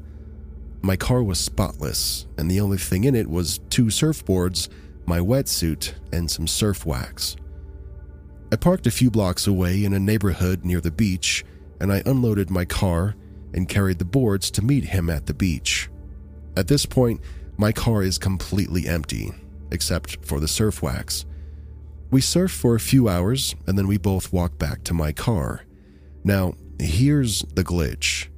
My 0.82 0.98
car 0.98 1.24
was 1.24 1.40
spotless, 1.40 2.28
and 2.38 2.52
the 2.52 2.60
only 2.60 2.78
thing 2.78 3.06
in 3.06 3.16
it 3.16 3.30
was 3.30 3.60
two 3.70 3.86
surfboards, 3.86 4.68
my 5.06 5.20
wetsuit, 5.20 5.94
and 6.12 6.30
some 6.30 6.48
surf 6.48 6.86
wax. 6.86 7.38
I 8.52 8.58
parked 8.58 8.86
a 8.86 8.92
few 8.92 9.10
blocks 9.10 9.48
away 9.48 9.86
in 9.86 9.94
a 9.94 10.00
neighborhood 10.00 10.66
near 10.66 10.82
the 10.82 10.92
beach, 10.92 11.46
and 11.80 11.94
I 11.94 12.04
unloaded 12.06 12.50
my 12.50 12.66
car 12.66 13.16
and 13.54 13.70
carried 13.70 14.00
the 14.00 14.06
boards 14.06 14.52
to 14.52 14.62
meet 14.62 14.84
him 14.84 15.10
at 15.10 15.28
the 15.28 15.34
beach. 15.34 15.90
At 16.58 16.68
this 16.68 16.86
point, 16.86 17.22
my 17.58 17.72
car 17.72 18.04
is 18.04 18.18
completely 18.18 18.88
empty, 18.88 19.34
except 19.76 20.26
for 20.26 20.40
the 20.40 20.48
surf 20.48 20.82
wax. 20.82 21.26
We 22.10 22.22
surf 22.22 22.52
for 22.52 22.74
a 22.74 22.80
few 22.80 23.08
hours 23.08 23.56
and 23.68 23.78
then 23.78 23.88
we 23.88 23.98
both 23.98 24.34
walk 24.34 24.58
back 24.58 24.84
to 24.86 24.94
my 24.94 25.12
car. 25.12 25.66
Now, 26.24 26.54
here's 26.80 27.42
the 27.54 27.64
glitch. 27.64 28.30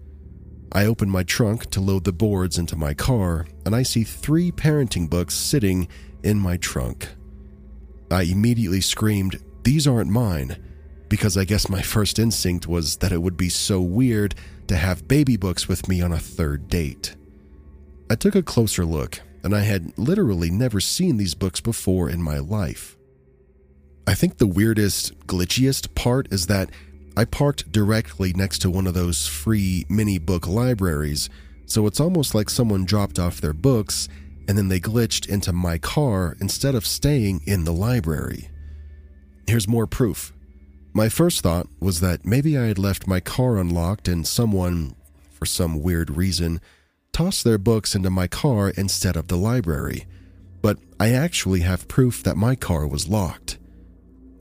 I 0.72 0.86
open 0.86 1.10
my 1.10 1.24
trunk 1.24 1.70
to 1.72 1.80
load 1.80 2.04
the 2.04 2.12
boards 2.12 2.58
into 2.58 2.76
my 2.76 2.94
car 2.94 3.46
and 3.66 3.76
I 3.76 3.84
see 3.84 4.04
three 4.04 4.52
parenting 4.52 5.10
books 5.10 5.36
sitting 5.36 5.88
in 6.24 6.40
my 6.40 6.58
trunk. 6.58 7.08
I 8.10 8.24
immediately 8.24 8.82
screamed, 8.82 9.40
These 9.64 9.88
aren't 9.88 10.10
mine, 10.10 10.58
because 11.08 11.38
I 11.38 11.46
guess 11.46 11.70
my 11.70 11.82
first 11.82 12.20
instinct 12.20 12.68
was 12.68 12.98
that 12.98 13.12
it 13.12 13.22
would 13.22 13.38
be 13.38 13.50
so 13.50 13.80
weird 13.80 14.34
to 14.68 14.76
have 14.76 15.08
baby 15.08 15.38
books 15.38 15.68
with 15.68 15.88
me 15.88 16.02
on 16.02 16.12
a 16.12 16.20
third 16.20 16.68
date. 16.68 17.16
I 18.10 18.16
took 18.16 18.36
a 18.36 18.42
closer 18.44 18.86
look 18.86 19.22
and 19.48 19.56
I 19.56 19.62
had 19.62 19.98
literally 19.98 20.52
never 20.52 20.82
seen 20.82 21.16
these 21.16 21.34
books 21.34 21.62
before 21.62 22.10
in 22.10 22.22
my 22.22 22.38
life. 22.38 22.98
I 24.06 24.14
think 24.14 24.40
the 24.40 24.46
weirdest, 24.46 25.18
glitchiest 25.20 25.96
part 25.96 26.28
is 26.34 26.48
that 26.48 26.70
I 27.16 27.24
parked 27.24 27.72
directly 27.72 28.34
next 28.34 28.60
to 28.64 28.70
one 28.70 28.86
of 28.88 28.94
those 28.94 29.26
free 29.26 29.86
mini 29.88 30.18
book 30.18 30.46
libraries, 30.48 31.30
so 31.66 31.88
it's 31.88 32.02
almost 32.02 32.36
like 32.36 32.50
someone 32.50 32.84
dropped 32.84 33.20
off 33.20 33.40
their 33.40 33.54
books 33.54 34.10
and 34.50 34.58
then 34.58 34.68
they 34.68 34.82
glitched 34.82 35.30
into 35.30 35.54
my 35.54 35.78
car 35.78 36.36
instead 36.42 36.76
of 36.76 36.86
staying 36.86 37.40
in 37.46 37.64
the 37.64 37.72
library. 37.72 38.50
Here's 39.48 39.66
more 39.66 39.88
proof. 39.88 40.34
My 40.92 41.08
first 41.08 41.40
thought 41.40 41.70
was 41.80 42.02
that 42.02 42.26
maybe 42.26 42.58
I 42.58 42.66
had 42.66 42.78
left 42.78 43.08
my 43.08 43.22
car 43.22 43.56
unlocked 43.56 44.10
and 44.10 44.28
someone, 44.28 44.98
for 45.32 45.46
some 45.46 45.82
weird 45.82 46.18
reason, 46.18 46.60
toss 47.18 47.42
their 47.42 47.58
books 47.58 47.96
into 47.96 48.12
my 48.12 48.28
car 48.28 48.70
instead 48.78 49.16
of 49.16 49.28
the 49.28 49.36
library, 49.36 50.06
but 50.62 50.78
I 51.00 51.14
actually 51.14 51.62
have 51.62 51.88
proof 51.88 52.22
that 52.22 52.38
my 52.38 52.54
car 52.54 52.86
was 52.86 53.08
locked. 53.08 53.58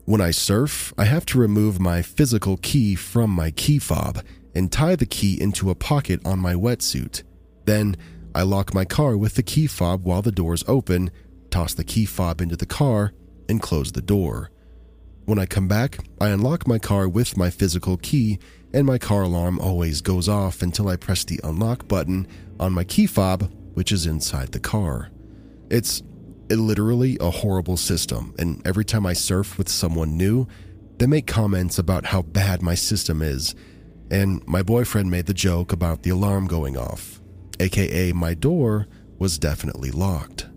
When 0.05 0.21
I 0.21 0.29
surf, 0.29 0.93
I 0.95 1.05
have 1.05 1.25
to 1.27 1.39
remove 1.39 1.79
my 1.79 2.03
physical 2.03 2.57
key 2.57 2.93
from 2.93 3.31
my 3.31 3.49
key 3.49 3.79
fob 3.79 4.23
and 4.53 4.71
tie 4.71 4.95
the 4.95 5.07
key 5.07 5.41
into 5.41 5.71
a 5.71 5.75
pocket 5.75 6.23
on 6.23 6.37
my 6.37 6.53
wetsuit. 6.53 7.23
Then, 7.65 7.97
I 8.35 8.43
lock 8.43 8.75
my 8.75 8.85
car 8.85 9.17
with 9.17 9.33
the 9.33 9.41
key 9.41 9.65
fob 9.65 10.03
while 10.03 10.21
the 10.21 10.31
doors 10.31 10.63
open, 10.67 11.09
toss 11.49 11.73
the 11.73 11.83
key 11.83 12.05
fob 12.05 12.41
into 12.41 12.55
the 12.55 12.67
car, 12.67 13.11
and 13.49 13.59
close 13.59 13.93
the 13.93 14.03
door. 14.03 14.51
When 15.25 15.39
I 15.39 15.47
come 15.47 15.67
back, 15.67 15.97
I 16.21 16.29
unlock 16.29 16.67
my 16.67 16.77
car 16.77 17.09
with 17.09 17.37
my 17.37 17.49
physical 17.49 17.97
key, 17.97 18.37
and 18.73 18.85
my 18.85 18.97
car 18.97 19.23
alarm 19.23 19.59
always 19.59 20.01
goes 20.01 20.27
off 20.27 20.61
until 20.61 20.87
I 20.87 20.95
press 20.95 21.23
the 21.23 21.39
unlock 21.43 21.87
button 21.87 22.27
on 22.59 22.73
my 22.73 22.83
key 22.83 23.07
fob, 23.07 23.51
which 23.73 23.91
is 23.91 24.05
inside 24.05 24.51
the 24.51 24.59
car. 24.59 25.09
It's 25.69 26.03
literally 26.49 27.17
a 27.19 27.29
horrible 27.29 27.77
system, 27.77 28.33
and 28.39 28.65
every 28.65 28.85
time 28.85 29.05
I 29.05 29.13
surf 29.13 29.57
with 29.57 29.69
someone 29.69 30.17
new, 30.17 30.47
they 30.97 31.05
make 31.05 31.27
comments 31.27 31.77
about 31.77 32.05
how 32.05 32.21
bad 32.21 32.61
my 32.61 32.73
system 32.75 33.21
is, 33.21 33.53
and 34.09 34.45
my 34.47 34.63
boyfriend 34.63 35.11
made 35.11 35.25
the 35.25 35.33
joke 35.33 35.71
about 35.71 36.03
the 36.03 36.09
alarm 36.09 36.47
going 36.47 36.77
off, 36.77 37.21
aka 37.59 38.11
my 38.13 38.33
door 38.33 38.87
was 39.19 39.37
definitely 39.37 39.91
locked. 39.91 40.47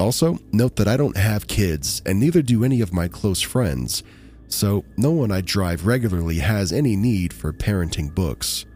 Also, 0.00 0.38
note 0.50 0.76
that 0.76 0.88
I 0.88 0.96
don't 0.96 1.16
have 1.16 1.46
kids, 1.46 2.02
and 2.04 2.18
neither 2.18 2.42
do 2.42 2.64
any 2.64 2.80
of 2.80 2.92
my 2.92 3.06
close 3.06 3.40
friends, 3.40 4.02
so 4.52 4.84
no 4.96 5.10
one 5.10 5.32
I 5.32 5.40
drive 5.40 5.86
regularly 5.86 6.38
has 6.38 6.72
any 6.72 6.94
need 6.96 7.32
for 7.32 7.52
parenting 7.52 8.14
books. 8.14 8.66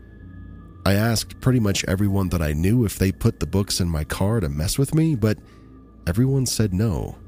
I 0.87 0.95
asked 0.95 1.41
pretty 1.41 1.61
much 1.61 1.85
everyone 1.85 2.29
that 2.31 2.41
I 2.41 2.53
knew 2.53 2.85
if 2.85 2.99
they 2.99 3.13
put 3.13 3.41
the 3.41 3.47
books 3.47 3.81
in 3.81 3.89
my 3.89 4.05
car 4.05 4.41
to 4.41 4.49
mess 4.49 4.79
with 4.79 4.95
me, 4.95 5.17
but 5.17 5.39
everyone 6.07 6.47
said 6.47 6.73
no. 6.73 7.19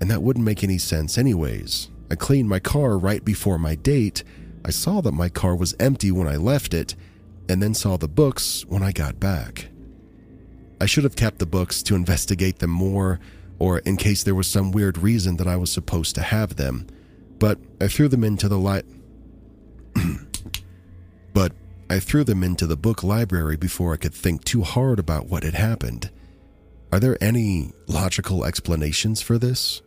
And 0.00 0.10
that 0.10 0.22
wouldn't 0.22 0.44
make 0.44 0.62
any 0.62 0.78
sense, 0.78 1.18
anyways. 1.18 1.90
I 2.10 2.14
cleaned 2.14 2.48
my 2.48 2.60
car 2.60 2.98
right 2.98 3.24
before 3.24 3.58
my 3.58 3.74
date. 3.74 4.22
I 4.64 4.70
saw 4.70 5.00
that 5.00 5.12
my 5.12 5.28
car 5.28 5.56
was 5.56 5.74
empty 5.80 6.12
when 6.12 6.28
I 6.28 6.36
left 6.36 6.74
it, 6.74 6.94
and 7.48 7.62
then 7.62 7.74
saw 7.74 7.96
the 7.96 8.08
books 8.08 8.64
when 8.66 8.82
I 8.82 8.92
got 8.92 9.18
back. 9.18 9.68
I 10.80 10.86
should 10.86 11.04
have 11.04 11.16
kept 11.16 11.38
the 11.38 11.46
books 11.46 11.82
to 11.84 11.94
investigate 11.94 12.58
them 12.58 12.70
more, 12.70 13.20
or 13.58 13.78
in 13.80 13.96
case 13.96 14.22
there 14.22 14.34
was 14.34 14.46
some 14.46 14.72
weird 14.72 14.98
reason 14.98 15.36
that 15.36 15.46
I 15.48 15.56
was 15.56 15.70
supposed 15.70 16.14
to 16.14 16.22
have 16.22 16.56
them, 16.56 16.86
but 17.42 17.58
I 17.80 17.88
threw 17.88 18.06
them 18.06 18.22
into 18.22 18.48
the 18.48 18.56
light. 18.56 18.84
but 21.34 21.52
I 21.90 21.98
threw 21.98 22.22
them 22.22 22.44
into 22.44 22.68
the 22.68 22.76
book 22.76 23.02
library 23.02 23.56
before 23.56 23.92
I 23.92 23.96
could 23.96 24.14
think 24.14 24.44
too 24.44 24.62
hard 24.62 25.00
about 25.00 25.26
what 25.26 25.42
had 25.42 25.54
happened. 25.54 26.08
Are 26.92 27.00
there 27.00 27.18
any 27.20 27.72
logical 27.88 28.44
explanations 28.44 29.22
for 29.22 29.38
this? 29.38 29.82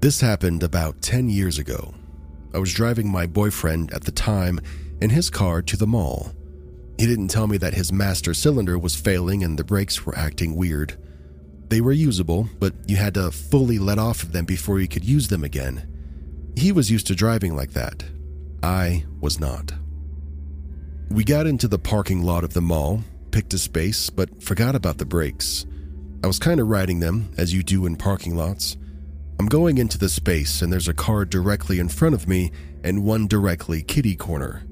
This 0.00 0.20
happened 0.20 0.62
about 0.62 1.00
10 1.00 1.30
years 1.30 1.58
ago. 1.58 1.94
I 2.52 2.58
was 2.58 2.74
driving 2.74 3.08
my 3.08 3.26
boyfriend 3.26 3.94
at 3.94 4.04
the 4.04 4.12
time 4.12 4.60
in 5.00 5.08
his 5.08 5.30
car 5.30 5.62
to 5.62 5.76
the 5.78 5.86
mall. 5.86 6.34
He 7.00 7.06
didn't 7.06 7.28
tell 7.28 7.46
me 7.46 7.56
that 7.56 7.72
his 7.72 7.94
master 7.94 8.34
cylinder 8.34 8.78
was 8.78 8.94
failing 8.94 9.42
and 9.42 9.58
the 9.58 9.64
brakes 9.64 10.04
were 10.04 10.14
acting 10.18 10.54
weird. 10.54 10.98
They 11.70 11.80
were 11.80 11.92
usable, 11.92 12.50
but 12.58 12.74
you 12.86 12.96
had 12.96 13.14
to 13.14 13.30
fully 13.30 13.78
let 13.78 13.98
off 13.98 14.22
of 14.22 14.32
them 14.32 14.44
before 14.44 14.80
you 14.80 14.86
could 14.86 15.06
use 15.06 15.28
them 15.28 15.42
again. 15.42 15.88
He 16.56 16.72
was 16.72 16.90
used 16.90 17.06
to 17.06 17.14
driving 17.14 17.56
like 17.56 17.70
that. 17.70 18.04
I 18.62 19.06
was 19.18 19.40
not. 19.40 19.72
We 21.08 21.24
got 21.24 21.46
into 21.46 21.68
the 21.68 21.78
parking 21.78 22.22
lot 22.22 22.44
of 22.44 22.52
the 22.52 22.60
mall, 22.60 23.02
picked 23.30 23.54
a 23.54 23.58
space, 23.58 24.10
but 24.10 24.42
forgot 24.42 24.74
about 24.74 24.98
the 24.98 25.06
brakes. 25.06 25.64
I 26.22 26.26
was 26.26 26.38
kind 26.38 26.60
of 26.60 26.68
riding 26.68 27.00
them, 27.00 27.32
as 27.38 27.54
you 27.54 27.62
do 27.62 27.86
in 27.86 27.96
parking 27.96 28.36
lots. 28.36 28.76
I'm 29.38 29.46
going 29.46 29.78
into 29.78 29.96
the 29.96 30.10
space, 30.10 30.60
and 30.60 30.70
there's 30.70 30.86
a 30.86 30.92
car 30.92 31.24
directly 31.24 31.78
in 31.78 31.88
front 31.88 32.14
of 32.14 32.28
me 32.28 32.52
and 32.84 33.04
one 33.04 33.26
directly 33.26 33.82
kitty 33.82 34.16
corner. 34.16 34.64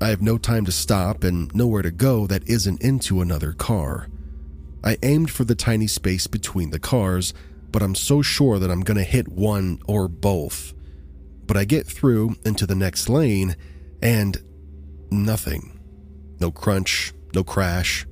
I 0.00 0.08
have 0.08 0.20
no 0.20 0.38
time 0.38 0.64
to 0.64 0.72
stop 0.72 1.24
and 1.24 1.54
nowhere 1.54 1.82
to 1.82 1.90
go 1.90 2.26
that 2.26 2.48
isn't 2.48 2.82
into 2.82 3.20
another 3.20 3.52
car. 3.52 4.08
I 4.82 4.98
aimed 5.02 5.30
for 5.30 5.44
the 5.44 5.54
tiny 5.54 5.86
space 5.86 6.26
between 6.26 6.70
the 6.70 6.78
cars, 6.78 7.32
but 7.70 7.82
I'm 7.82 7.94
so 7.94 8.20
sure 8.20 8.58
that 8.58 8.70
I'm 8.70 8.82
going 8.82 8.98
to 8.98 9.04
hit 9.04 9.28
one 9.28 9.80
or 9.86 10.08
both. 10.08 10.74
But 11.46 11.56
I 11.56 11.64
get 11.64 11.86
through 11.86 12.36
into 12.44 12.66
the 12.66 12.74
next 12.74 13.08
lane 13.08 13.56
and 14.02 14.36
nothing. 15.10 15.80
No 16.40 16.50
crunch, 16.50 17.12
no 17.34 17.44
crash. 17.44 18.06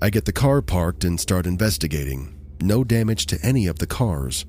I 0.00 0.10
get 0.10 0.24
the 0.24 0.32
car 0.32 0.62
parked 0.62 1.04
and 1.04 1.20
start 1.20 1.46
investigating. 1.46 2.36
No 2.60 2.82
damage 2.82 3.26
to 3.26 3.38
any 3.44 3.66
of 3.66 3.78
the 3.78 3.86
cars. 3.86 4.44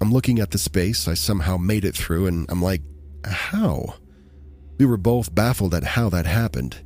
I'm 0.00 0.12
looking 0.12 0.38
at 0.38 0.50
the 0.50 0.58
space 0.58 1.08
I 1.08 1.14
somehow 1.14 1.56
made 1.56 1.84
it 1.84 1.94
through, 1.94 2.26
and 2.26 2.46
I'm 2.50 2.60
like, 2.60 2.82
how? 3.24 3.94
We 4.78 4.86
were 4.86 4.96
both 4.96 5.34
baffled 5.34 5.74
at 5.74 5.84
how 5.84 6.08
that 6.10 6.26
happened. 6.26 6.76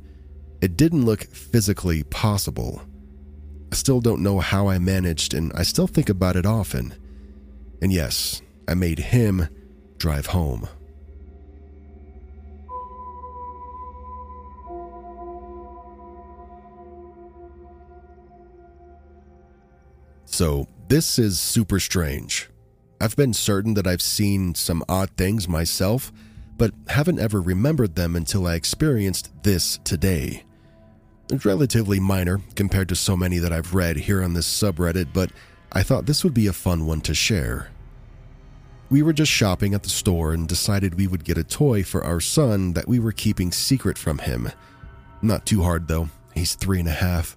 It 0.61 0.77
didn't 0.77 1.05
look 1.05 1.23
physically 1.23 2.03
possible. 2.03 2.81
I 3.71 3.75
still 3.75 3.99
don't 3.99 4.23
know 4.23 4.39
how 4.39 4.67
I 4.67 4.79
managed, 4.79 5.33
and 5.33 5.51
I 5.53 5.63
still 5.63 5.87
think 5.87 6.09
about 6.09 6.35
it 6.35 6.45
often. 6.45 6.93
And 7.81 7.91
yes, 7.91 8.41
I 8.67 8.75
made 8.75 8.99
him 8.99 9.49
drive 9.97 10.27
home. 10.27 10.67
So, 20.25 20.67
this 20.87 21.19
is 21.19 21.39
super 21.39 21.79
strange. 21.79 22.49
I've 23.01 23.15
been 23.15 23.33
certain 23.33 23.73
that 23.73 23.85
I've 23.85 24.01
seen 24.01 24.55
some 24.55 24.83
odd 24.87 25.09
things 25.17 25.47
myself, 25.47 26.11
but 26.61 26.75
haven't 26.89 27.17
ever 27.17 27.41
remembered 27.41 27.95
them 27.95 28.15
until 28.15 28.45
I 28.45 28.53
experienced 28.53 29.31
this 29.41 29.79
today. 29.83 30.43
It's 31.31 31.43
relatively 31.43 31.99
minor 31.99 32.39
compared 32.53 32.87
to 32.89 32.95
so 32.95 33.17
many 33.17 33.39
that 33.39 33.51
I've 33.51 33.73
read 33.73 33.97
here 33.97 34.21
on 34.21 34.35
this 34.35 34.47
subreddit, 34.47 35.07
but 35.11 35.31
I 35.71 35.81
thought 35.81 36.05
this 36.05 36.23
would 36.23 36.35
be 36.35 36.45
a 36.45 36.53
fun 36.53 36.85
one 36.85 37.01
to 37.01 37.15
share. 37.15 37.71
We 38.91 39.01
were 39.01 39.11
just 39.11 39.31
shopping 39.31 39.73
at 39.73 39.81
the 39.81 39.89
store 39.89 40.33
and 40.33 40.47
decided 40.47 40.99
we 40.99 41.07
would 41.07 41.23
get 41.23 41.39
a 41.39 41.43
toy 41.43 41.81
for 41.81 42.03
our 42.03 42.19
son 42.19 42.73
that 42.73 42.87
we 42.87 42.99
were 42.99 43.11
keeping 43.11 43.51
secret 43.51 43.97
from 43.97 44.19
him. 44.19 44.51
Not 45.23 45.47
too 45.47 45.63
hard 45.63 45.87
though, 45.87 46.09
he's 46.35 46.53
three 46.53 46.79
and 46.79 46.89
a 46.89 46.91
half. 46.91 47.35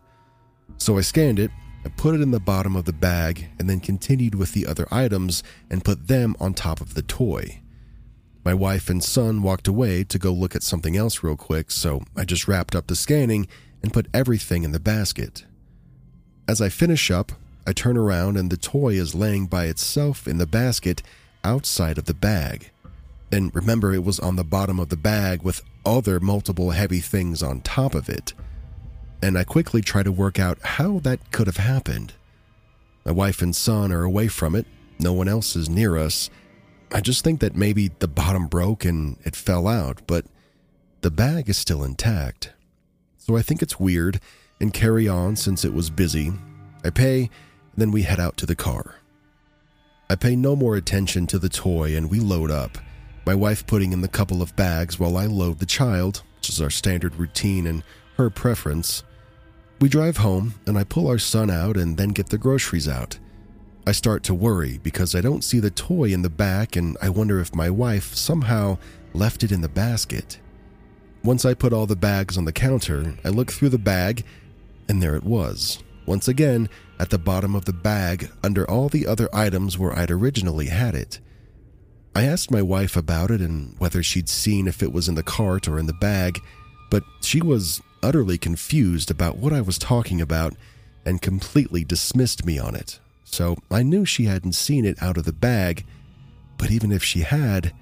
So 0.76 0.98
I 0.98 1.00
scanned 1.00 1.38
it 1.38 1.50
I 1.86 1.88
put 1.88 2.14
it 2.14 2.20
in 2.20 2.30
the 2.30 2.40
bottom 2.40 2.76
of 2.76 2.84
the 2.84 2.92
bag 2.92 3.48
and 3.58 3.70
then 3.70 3.80
continued 3.80 4.34
with 4.34 4.52
the 4.52 4.66
other 4.66 4.86
items 4.90 5.42
and 5.70 5.84
put 5.84 6.08
them 6.08 6.36
on 6.40 6.52
top 6.52 6.82
of 6.82 6.92
the 6.92 7.02
toy. 7.02 7.62
My 8.44 8.54
wife 8.54 8.90
and 8.90 9.02
son 9.02 9.42
walked 9.42 9.68
away 9.68 10.04
to 10.04 10.18
go 10.18 10.32
look 10.32 10.54
at 10.54 10.62
something 10.62 10.96
else 10.96 11.22
real 11.22 11.36
quick, 11.36 11.70
so 11.70 12.02
I 12.16 12.24
just 12.24 12.46
wrapped 12.46 12.74
up 12.74 12.86
the 12.86 12.96
scanning 12.96 13.48
and 13.82 13.92
put 13.92 14.08
everything 14.12 14.64
in 14.64 14.72
the 14.72 14.80
basket. 14.80 15.44
As 16.46 16.60
I 16.60 16.68
finish 16.68 17.10
up, 17.10 17.32
I 17.66 17.72
turn 17.72 17.96
around 17.96 18.36
and 18.36 18.50
the 18.50 18.56
toy 18.56 18.94
is 18.94 19.14
laying 19.14 19.46
by 19.46 19.66
itself 19.66 20.28
in 20.28 20.38
the 20.38 20.46
basket 20.46 21.02
outside 21.42 21.96
of 21.96 22.04
the 22.04 22.14
bag. 22.14 22.70
Then 23.30 23.50
remember, 23.54 23.94
it 23.94 24.04
was 24.04 24.20
on 24.20 24.36
the 24.36 24.44
bottom 24.44 24.78
of 24.78 24.90
the 24.90 24.96
bag 24.96 25.42
with 25.42 25.62
other 25.86 26.20
multiple 26.20 26.72
heavy 26.72 27.00
things 27.00 27.42
on 27.42 27.62
top 27.62 27.94
of 27.94 28.08
it 28.08 28.34
and 29.24 29.38
I 29.38 29.44
quickly 29.44 29.80
try 29.80 30.02
to 30.02 30.12
work 30.12 30.38
out 30.38 30.58
how 30.60 30.98
that 30.98 31.32
could 31.32 31.46
have 31.46 31.56
happened. 31.56 32.12
My 33.06 33.12
wife 33.12 33.40
and 33.40 33.56
son 33.56 33.90
are 33.90 34.04
away 34.04 34.28
from 34.28 34.54
it, 34.54 34.66
no 34.98 35.14
one 35.14 35.28
else 35.28 35.56
is 35.56 35.70
near 35.70 35.96
us. 35.96 36.28
I 36.94 37.00
just 37.00 37.24
think 37.24 37.40
that 37.40 37.56
maybe 37.56 37.88
the 37.98 38.06
bottom 38.06 38.46
broke 38.46 38.84
and 38.84 39.18
it 39.24 39.34
fell 39.34 39.66
out, 39.66 40.02
but 40.06 40.26
the 41.00 41.10
bag 41.10 41.48
is 41.48 41.58
still 41.58 41.82
intact. 41.82 42.52
So 43.18 43.36
I 43.36 43.42
think 43.42 43.62
it's 43.62 43.80
weird 43.80 44.20
and 44.60 44.72
carry 44.72 45.08
on 45.08 45.34
since 45.34 45.64
it 45.64 45.74
was 45.74 45.90
busy. 45.90 46.32
I 46.84 46.90
pay, 46.90 47.30
then 47.76 47.90
we 47.90 48.02
head 48.02 48.20
out 48.20 48.36
to 48.36 48.46
the 48.46 48.54
car. 48.54 48.94
I 50.08 50.14
pay 50.14 50.36
no 50.36 50.54
more 50.54 50.76
attention 50.76 51.26
to 51.26 51.38
the 51.40 51.48
toy 51.48 51.96
and 51.96 52.08
we 52.08 52.20
load 52.20 52.52
up, 52.52 52.78
my 53.26 53.34
wife 53.34 53.66
putting 53.66 53.92
in 53.92 54.00
the 54.00 54.08
couple 54.08 54.40
of 54.40 54.54
bags 54.54 55.00
while 55.00 55.16
I 55.16 55.26
load 55.26 55.58
the 55.58 55.66
child, 55.66 56.22
which 56.36 56.48
is 56.48 56.60
our 56.60 56.70
standard 56.70 57.16
routine 57.16 57.66
and 57.66 57.82
her 58.18 58.30
preference. 58.30 59.02
We 59.80 59.88
drive 59.88 60.18
home, 60.18 60.54
and 60.66 60.78
I 60.78 60.84
pull 60.84 61.08
our 61.08 61.18
son 61.18 61.50
out 61.50 61.76
and 61.76 61.96
then 61.96 62.10
get 62.10 62.28
the 62.28 62.38
groceries 62.38 62.86
out. 62.86 63.18
I 63.86 63.92
start 63.92 64.22
to 64.24 64.34
worry 64.34 64.78
because 64.82 65.14
I 65.14 65.20
don't 65.20 65.44
see 65.44 65.60
the 65.60 65.70
toy 65.70 66.12
in 66.12 66.22
the 66.22 66.30
back, 66.30 66.74
and 66.74 66.96
I 67.02 67.10
wonder 67.10 67.38
if 67.40 67.54
my 67.54 67.68
wife 67.68 68.14
somehow 68.14 68.78
left 69.12 69.42
it 69.42 69.52
in 69.52 69.60
the 69.60 69.68
basket. 69.68 70.38
Once 71.22 71.44
I 71.44 71.52
put 71.52 71.72
all 71.72 71.86
the 71.86 71.94
bags 71.94 72.38
on 72.38 72.46
the 72.46 72.52
counter, 72.52 73.14
I 73.24 73.28
look 73.28 73.52
through 73.52 73.68
the 73.68 73.78
bag, 73.78 74.24
and 74.88 75.02
there 75.02 75.16
it 75.16 75.24
was. 75.24 75.82
Once 76.06 76.28
again, 76.28 76.68
at 76.98 77.10
the 77.10 77.18
bottom 77.18 77.54
of 77.54 77.66
the 77.66 77.72
bag, 77.74 78.30
under 78.42 78.68
all 78.70 78.88
the 78.88 79.06
other 79.06 79.28
items 79.34 79.78
where 79.78 79.98
I'd 79.98 80.10
originally 80.10 80.66
had 80.66 80.94
it. 80.94 81.20
I 82.14 82.24
asked 82.24 82.50
my 82.50 82.62
wife 82.62 82.96
about 82.96 83.30
it 83.30 83.40
and 83.40 83.74
whether 83.78 84.02
she'd 84.02 84.28
seen 84.28 84.66
if 84.66 84.82
it 84.82 84.92
was 84.92 85.08
in 85.08 85.14
the 85.14 85.22
cart 85.22 85.66
or 85.66 85.78
in 85.78 85.86
the 85.86 85.92
bag, 85.92 86.40
but 86.90 87.02
she 87.20 87.42
was 87.42 87.82
utterly 88.02 88.38
confused 88.38 89.10
about 89.10 89.36
what 89.36 89.52
I 89.52 89.60
was 89.60 89.78
talking 89.78 90.20
about 90.20 90.54
and 91.04 91.20
completely 91.20 91.84
dismissed 91.84 92.46
me 92.46 92.58
on 92.58 92.74
it. 92.74 93.00
So 93.34 93.56
I 93.68 93.82
knew 93.82 94.04
she 94.04 94.26
hadn't 94.26 94.52
seen 94.52 94.84
it 94.84 95.02
out 95.02 95.16
of 95.16 95.24
the 95.24 95.32
bag, 95.32 95.84
but 96.56 96.70
even 96.70 96.92
if 96.92 97.02
she 97.02 97.22
had, 97.22 97.72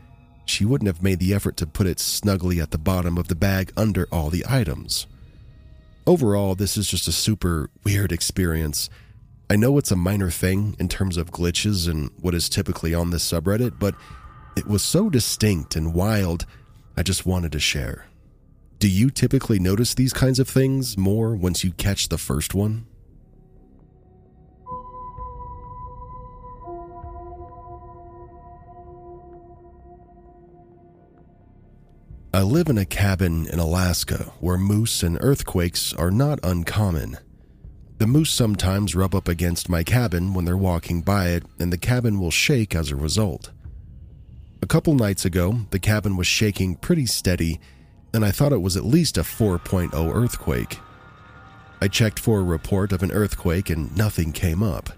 she 0.47 0.65
wouldn't 0.65 0.87
have 0.87 1.03
made 1.03 1.19
the 1.19 1.35
effort 1.35 1.59
to 1.59 1.67
put 1.67 1.87
it 1.87 2.01
snugly 2.01 2.59
at 2.59 2.71
the 2.71 2.79
bottom 2.79 3.19
of 3.19 3.29
the 3.29 3.35
bag 3.35 3.71
under 3.77 4.09
all 4.11 4.31
the 4.31 4.47
items. 4.49 5.07
Overall, 6.07 6.55
this 6.55 6.79
is 6.79 6.89
just 6.89 7.07
a 7.07 7.13
super 7.13 7.69
weird 7.85 8.13
experience. 8.13 8.89
I 9.51 9.57
know 9.57 9.77
it's 9.77 9.91
a 9.91 9.97
minor 9.97 10.31
thing 10.31 10.75
in 10.79 10.89
terms 10.89 11.19
of 11.19 11.31
glitches 11.31 11.87
and 11.87 12.11
what 12.19 12.35
is 12.35 12.49
typically 12.49 12.95
on 12.95 13.11
this 13.11 13.31
subreddit, 13.31 13.79
but 13.79 13.95
it 14.57 14.67
was 14.67 14.83
so 14.83 15.11
distinct 15.11 15.77
and 15.77 15.93
wild, 15.93 16.47
I 16.97 17.03
just 17.03 17.27
wanted 17.27 17.53
to 17.53 17.61
share. 17.61 18.07
Do 18.79 18.89
you 18.89 19.11
typically 19.11 19.59
notice 19.59 19.93
these 19.93 20.15
kinds 20.15 20.39
of 20.39 20.49
things 20.49 20.97
more 20.97 21.37
once 21.37 21.63
you 21.63 21.73
catch 21.73 22.09
the 22.09 22.17
first 22.17 22.55
one? 22.55 22.87
I 32.35 32.43
live 32.43 32.69
in 32.69 32.79
a 32.79 32.85
cabin 32.85 33.47
in 33.47 33.59
Alaska 33.59 34.33
where 34.41 34.57
moose 34.57 35.03
and 35.03 35.19
earthquakes 35.21 35.93
are 35.93 36.11
not 36.11 36.41
uncommon. 36.43 37.19
The 37.99 38.07
moose 38.07 38.31
sometimes 38.31 38.95
rub 38.95 39.15
up 39.15 39.29
against 39.29 39.69
my 39.69 39.85
cabin 39.85 40.35
when 40.35 40.45
they're 40.45 40.57
walking 40.57 41.03
by 41.03 41.29
it, 41.29 41.45
and 41.59 41.73
the 41.73 41.79
cabin 41.79 42.19
will 42.19 42.31
shake 42.31 42.75
as 42.75 42.91
a 42.91 42.97
result. 42.97 43.51
A 44.63 44.67
couple 44.67 44.95
nights 44.95 45.25
ago, 45.25 45.61
the 45.71 45.79
cabin 45.79 46.17
was 46.17 46.27
shaking 46.27 46.77
pretty 46.77 47.07
steady 47.07 47.61
and 48.15 48.25
I 48.25 48.31
thought 48.31 48.53
it 48.53 48.63
was 48.63 48.77
at 48.77 48.85
least 48.85 49.17
a 49.17 49.23
4.0 49.23 50.15
earthquake. 50.15 50.79
I 51.81 51.89
checked 51.89 52.19
for 52.19 52.41
a 52.41 52.45
report 52.45 52.93
of 52.93 53.03
an 53.03 53.11
earthquake 53.13 53.71
and 53.71 53.97
nothing 53.97 54.33
came 54.33 54.63
up. 54.63 54.91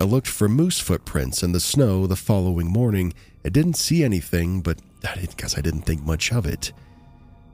I 0.00 0.04
looked 0.04 0.28
for 0.28 0.48
moose 0.48 0.78
footprints 0.78 1.42
in 1.42 1.52
the 1.52 1.60
snow 1.60 2.06
the 2.06 2.16
following 2.16 2.68
morning 2.68 3.12
and 3.44 3.52
didn't 3.52 3.74
see 3.74 4.02
anything, 4.02 4.62
but 4.62 4.78
I 5.04 5.26
guess 5.36 5.56
I 5.56 5.60
didn't 5.60 5.82
think 5.82 6.02
much 6.02 6.32
of 6.32 6.46
it. 6.46 6.72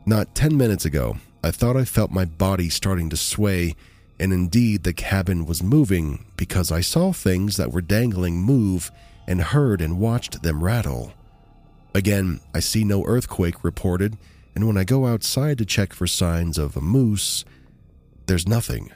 Not 0.05 0.35
10 0.35 0.57
minutes 0.57 0.85
ago, 0.85 1.17
I 1.43 1.51
thought 1.51 1.77
I 1.77 1.85
felt 1.85 2.11
my 2.11 2.25
body 2.25 2.69
starting 2.69 3.11
to 3.11 3.17
sway, 3.17 3.75
and 4.19 4.33
indeed 4.33 4.85
the 4.85 4.93
cabin 4.93 5.47
was 5.47 5.63
moving 5.63 6.27
because 6.37 6.73
I 6.73 6.81
saw 6.81 7.13
things 7.13 7.57
that 7.57 7.73
were 7.73 7.81
dangling 7.81 8.41
move 8.41 8.91
and 9.27 9.41
heard 9.41 9.81
and 9.81 9.99
watched 9.99 10.43
them 10.43 10.63
rattle. 10.63 11.13
Again, 11.95 12.41
I 12.55 12.61
see 12.61 12.85
no 12.85 13.05
earthquake 13.05 13.65
reported 13.65 14.17
and 14.57 14.67
when 14.67 14.79
I 14.79 14.85
go 14.85 15.05
outside 15.05 15.59
to 15.59 15.67
check 15.67 15.93
for 15.93 16.07
signs 16.07 16.57
of 16.57 16.79
a 16.79 16.81
moose, 16.81 17.45
there's 18.25 18.49
nothing. 18.49 18.91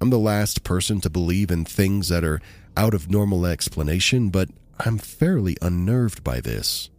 I'm 0.00 0.10
the 0.10 0.18
last 0.18 0.64
person 0.64 1.00
to 1.02 1.08
believe 1.08 1.52
in 1.52 1.64
things 1.64 2.08
that 2.08 2.24
are 2.24 2.40
out 2.76 2.92
of 2.92 3.08
normal 3.08 3.46
explanation, 3.46 4.28
but 4.28 4.48
I'm 4.80 4.98
fairly 4.98 5.56
unnerved 5.62 6.24
by 6.24 6.40
this. 6.40 6.90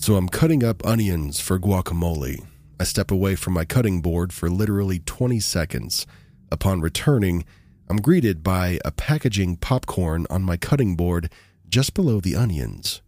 So 0.00 0.14
I'm 0.14 0.28
cutting 0.28 0.62
up 0.62 0.86
onions 0.86 1.40
for 1.40 1.58
guacamole. 1.58 2.46
I 2.78 2.84
step 2.84 3.10
away 3.10 3.34
from 3.34 3.52
my 3.52 3.64
cutting 3.64 4.00
board 4.00 4.32
for 4.32 4.48
literally 4.48 5.00
20 5.00 5.40
seconds. 5.40 6.06
Upon 6.52 6.80
returning, 6.80 7.44
I'm 7.90 7.96
greeted 7.96 8.44
by 8.44 8.78
a 8.84 8.92
packaging 8.92 9.56
popcorn 9.56 10.24
on 10.30 10.44
my 10.44 10.56
cutting 10.56 10.94
board 10.94 11.30
just 11.68 11.94
below 11.94 12.20
the 12.20 12.36
onions. 12.36 13.02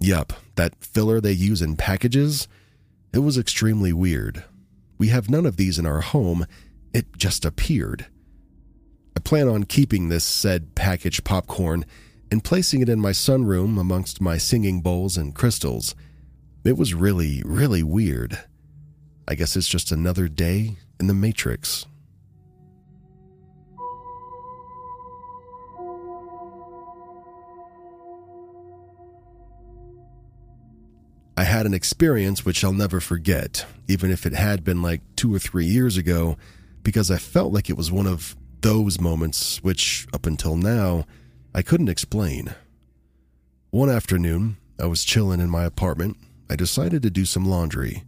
Yup, 0.00 0.32
that 0.56 0.82
filler 0.82 1.20
they 1.20 1.30
use 1.30 1.60
in 1.60 1.76
packages? 1.76 2.48
It 3.12 3.18
was 3.18 3.36
extremely 3.36 3.92
weird. 3.92 4.44
We 4.96 5.08
have 5.08 5.30
none 5.30 5.44
of 5.44 5.56
these 5.56 5.78
in 5.78 5.86
our 5.86 6.00
home, 6.00 6.46
it 6.94 7.18
just 7.18 7.44
appeared. 7.44 8.06
I 9.14 9.20
plan 9.20 9.46
on 9.46 9.64
keeping 9.64 10.08
this 10.08 10.24
said 10.24 10.74
packaged 10.74 11.24
popcorn 11.24 11.84
and 12.30 12.44
placing 12.44 12.80
it 12.82 12.88
in 12.88 13.00
my 13.00 13.10
sunroom 13.10 13.80
amongst 13.80 14.20
my 14.20 14.36
singing 14.36 14.80
bowls 14.80 15.16
and 15.16 15.34
crystals. 15.34 15.94
It 16.64 16.76
was 16.76 16.94
really, 16.94 17.42
really 17.44 17.82
weird. 17.82 18.38
I 19.26 19.34
guess 19.34 19.56
it's 19.56 19.68
just 19.68 19.92
another 19.92 20.28
day 20.28 20.76
in 21.00 21.06
the 21.06 21.14
Matrix. 21.14 21.86
I 31.36 31.44
had 31.44 31.66
an 31.66 31.74
experience 31.74 32.44
which 32.44 32.64
I'll 32.64 32.72
never 32.72 32.98
forget, 32.98 33.64
even 33.86 34.10
if 34.10 34.26
it 34.26 34.32
had 34.32 34.64
been 34.64 34.82
like 34.82 35.02
two 35.14 35.32
or 35.32 35.38
three 35.38 35.66
years 35.66 35.96
ago, 35.96 36.36
because 36.82 37.12
I 37.12 37.16
felt 37.16 37.52
like 37.52 37.70
it 37.70 37.76
was 37.76 37.92
one 37.92 38.08
of 38.08 38.36
those 38.60 39.00
moments 39.00 39.62
which, 39.62 40.08
up 40.12 40.26
until 40.26 40.56
now, 40.56 41.04
I 41.58 41.62
couldn't 41.62 41.88
explain. 41.88 42.54
One 43.70 43.90
afternoon, 43.90 44.58
I 44.78 44.86
was 44.86 45.02
chilling 45.02 45.40
in 45.40 45.50
my 45.50 45.64
apartment. 45.64 46.16
I 46.48 46.54
decided 46.54 47.02
to 47.02 47.10
do 47.10 47.24
some 47.24 47.44
laundry. 47.44 48.04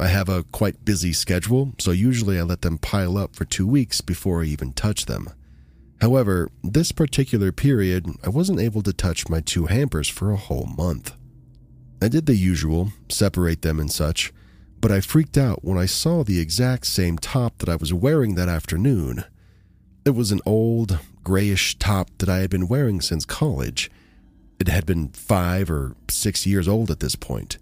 I 0.00 0.08
have 0.08 0.28
a 0.28 0.42
quite 0.42 0.84
busy 0.84 1.12
schedule, 1.12 1.74
so 1.78 1.92
usually 1.92 2.36
I 2.36 2.42
let 2.42 2.62
them 2.62 2.78
pile 2.78 3.16
up 3.16 3.36
for 3.36 3.44
two 3.44 3.64
weeks 3.64 4.00
before 4.00 4.42
I 4.42 4.46
even 4.46 4.72
touch 4.72 5.06
them. 5.06 5.30
However, 6.00 6.50
this 6.64 6.90
particular 6.90 7.52
period, 7.52 8.08
I 8.24 8.28
wasn't 8.28 8.58
able 8.58 8.82
to 8.82 8.92
touch 8.92 9.28
my 9.28 9.38
two 9.38 9.66
hampers 9.66 10.08
for 10.08 10.32
a 10.32 10.36
whole 10.36 10.66
month. 10.76 11.12
I 12.02 12.08
did 12.08 12.26
the 12.26 12.34
usual, 12.34 12.90
separate 13.08 13.62
them 13.62 13.78
and 13.78 13.92
such, 13.92 14.32
but 14.80 14.90
I 14.90 15.00
freaked 15.00 15.38
out 15.38 15.64
when 15.64 15.78
I 15.78 15.86
saw 15.86 16.24
the 16.24 16.40
exact 16.40 16.88
same 16.88 17.18
top 17.18 17.58
that 17.58 17.68
I 17.68 17.76
was 17.76 17.94
wearing 17.94 18.34
that 18.34 18.48
afternoon. 18.48 19.22
It 20.04 20.16
was 20.16 20.32
an 20.32 20.40
old, 20.44 20.98
grayish 21.24 21.78
top 21.78 22.10
that 22.18 22.28
I 22.28 22.38
had 22.38 22.50
been 22.50 22.68
wearing 22.68 23.00
since 23.00 23.24
college. 23.24 23.90
It 24.60 24.68
had 24.68 24.86
been 24.86 25.08
five 25.08 25.70
or 25.70 25.96
six 26.08 26.46
years 26.46 26.68
old 26.68 26.90
at 26.90 27.00
this 27.00 27.16
point. 27.16 27.58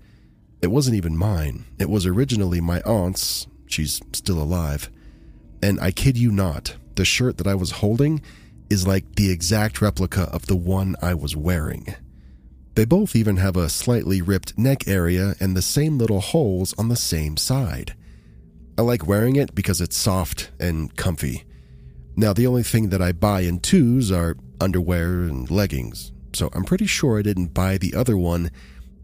It 0.61 0.71
wasn't 0.71 0.97
even 0.97 1.17
mine, 1.17 1.65
it 1.79 1.89
was 1.89 2.07
originally 2.07 2.61
my 2.61 2.81
aunt's. 2.83 3.47
She's 3.67 4.03
still 4.13 4.41
alive. 4.41 4.91
And 5.63 5.81
I 5.81 5.93
kid 5.93 6.19
you 6.19 6.31
not, 6.31 6.77
the 6.97 7.05
shirt 7.05 7.39
that 7.39 7.47
I 7.47 7.55
was 7.55 7.71
holding 7.71 8.21
is 8.69 8.87
like 8.87 9.15
the 9.15 9.31
exact 9.31 9.81
replica 9.81 10.23
of 10.33 10.47
the 10.47 10.57
one 10.57 10.97
I 11.01 11.15
was 11.15 11.37
wearing. 11.37 11.95
They 12.75 12.85
both 12.85 13.15
even 13.15 13.37
have 13.37 13.57
a 13.57 13.69
slightly 13.69 14.23
ripped 14.23 14.59
neck 14.59 14.89
area 14.89 15.35
and 15.41 15.57
the 15.57 15.63
same 15.63 15.99
little 15.99 16.21
holes 16.21 16.75
on 16.79 16.89
the 16.89 16.97
same 16.97 17.37
side. 17.37 17.95
I 18.79 18.83
like 18.83 19.07
wearing 19.07 19.37
it 19.37 19.55
because 19.55 19.81
it's 19.81 19.97
soft 19.97 20.51
and 20.59 20.95
comfy. 20.97 21.45
Now, 22.15 22.33
the 22.33 22.47
only 22.47 22.63
thing 22.63 22.91
that 22.91 23.01
I 23.01 23.13
buy 23.13 23.41
in 23.41 23.61
twos 23.61 24.13
are 24.13 24.37
underwear 24.61 25.23
and 25.23 25.51
leggings, 25.51 26.13
so 26.35 26.51
I'm 26.53 26.65
pretty 26.65 26.87
sure 26.87 27.19
I 27.19 27.23
didn't 27.23 27.55
buy 27.55 27.79
the 27.79 27.95
other 27.95 28.19
one, 28.19 28.51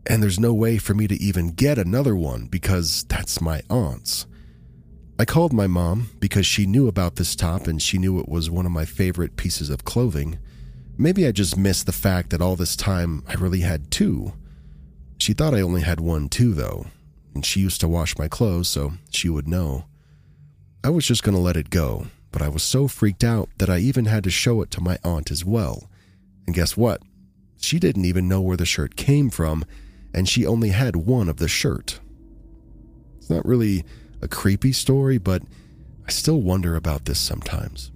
and 0.06 0.22
there's 0.22 0.38
no 0.38 0.52
way 0.52 0.78
for 0.78 0.94
me 0.94 1.06
to 1.08 1.14
even 1.22 1.50
get 1.50 1.78
another 1.78 2.14
one 2.14 2.46
because 2.46 3.04
that's 3.04 3.40
my 3.40 3.62
aunt's. 3.70 4.26
I 5.18 5.24
called 5.24 5.52
my 5.52 5.66
mom 5.66 6.10
because 6.20 6.46
she 6.46 6.64
knew 6.64 6.86
about 6.86 7.16
this 7.16 7.34
top 7.34 7.66
and 7.66 7.82
she 7.82 7.98
knew 7.98 8.20
it 8.20 8.28
was 8.28 8.50
one 8.50 8.66
of 8.66 8.72
my 8.72 8.84
favorite 8.84 9.36
pieces 9.36 9.68
of 9.68 9.84
clothing. 9.84 10.38
Maybe 10.96 11.26
I 11.26 11.32
just 11.32 11.56
missed 11.56 11.86
the 11.86 11.92
fact 11.92 12.30
that 12.30 12.40
all 12.40 12.54
this 12.54 12.76
time 12.76 13.24
I 13.26 13.34
really 13.34 13.60
had 13.60 13.90
two. 13.90 14.34
She 15.18 15.32
thought 15.32 15.54
I 15.54 15.60
only 15.60 15.80
had 15.80 15.98
one 15.98 16.28
too, 16.28 16.54
though, 16.54 16.86
and 17.34 17.44
she 17.44 17.58
used 17.60 17.80
to 17.80 17.88
wash 17.88 18.16
my 18.16 18.28
clothes, 18.28 18.68
so 18.68 18.92
she 19.10 19.28
would 19.28 19.48
know. 19.48 19.86
I 20.84 20.90
was 20.90 21.04
just 21.04 21.24
going 21.24 21.34
to 21.34 21.40
let 21.40 21.56
it 21.56 21.70
go, 21.70 22.06
but 22.30 22.42
I 22.42 22.48
was 22.48 22.62
so 22.62 22.88
freaked 22.88 23.24
out 23.24 23.48
that 23.58 23.70
I 23.70 23.78
even 23.78 24.04
had 24.04 24.24
to 24.24 24.30
show 24.30 24.62
it 24.62 24.70
to 24.72 24.80
my 24.80 24.98
aunt 25.04 25.30
as 25.30 25.44
well. 25.44 25.88
And 26.46 26.54
guess 26.54 26.76
what? 26.76 27.02
She 27.60 27.78
didn't 27.78 28.04
even 28.04 28.28
know 28.28 28.40
where 28.40 28.56
the 28.56 28.66
shirt 28.66 28.96
came 28.96 29.30
from, 29.30 29.64
and 30.14 30.28
she 30.28 30.46
only 30.46 30.70
had 30.70 30.96
one 30.96 31.28
of 31.28 31.38
the 31.38 31.48
shirt. 31.48 32.00
It's 33.18 33.30
not 33.30 33.44
really 33.44 33.84
a 34.22 34.28
creepy 34.28 34.72
story, 34.72 35.18
but 35.18 35.42
I 36.06 36.10
still 36.10 36.40
wonder 36.40 36.76
about 36.76 37.04
this 37.04 37.18
sometimes. 37.18 37.90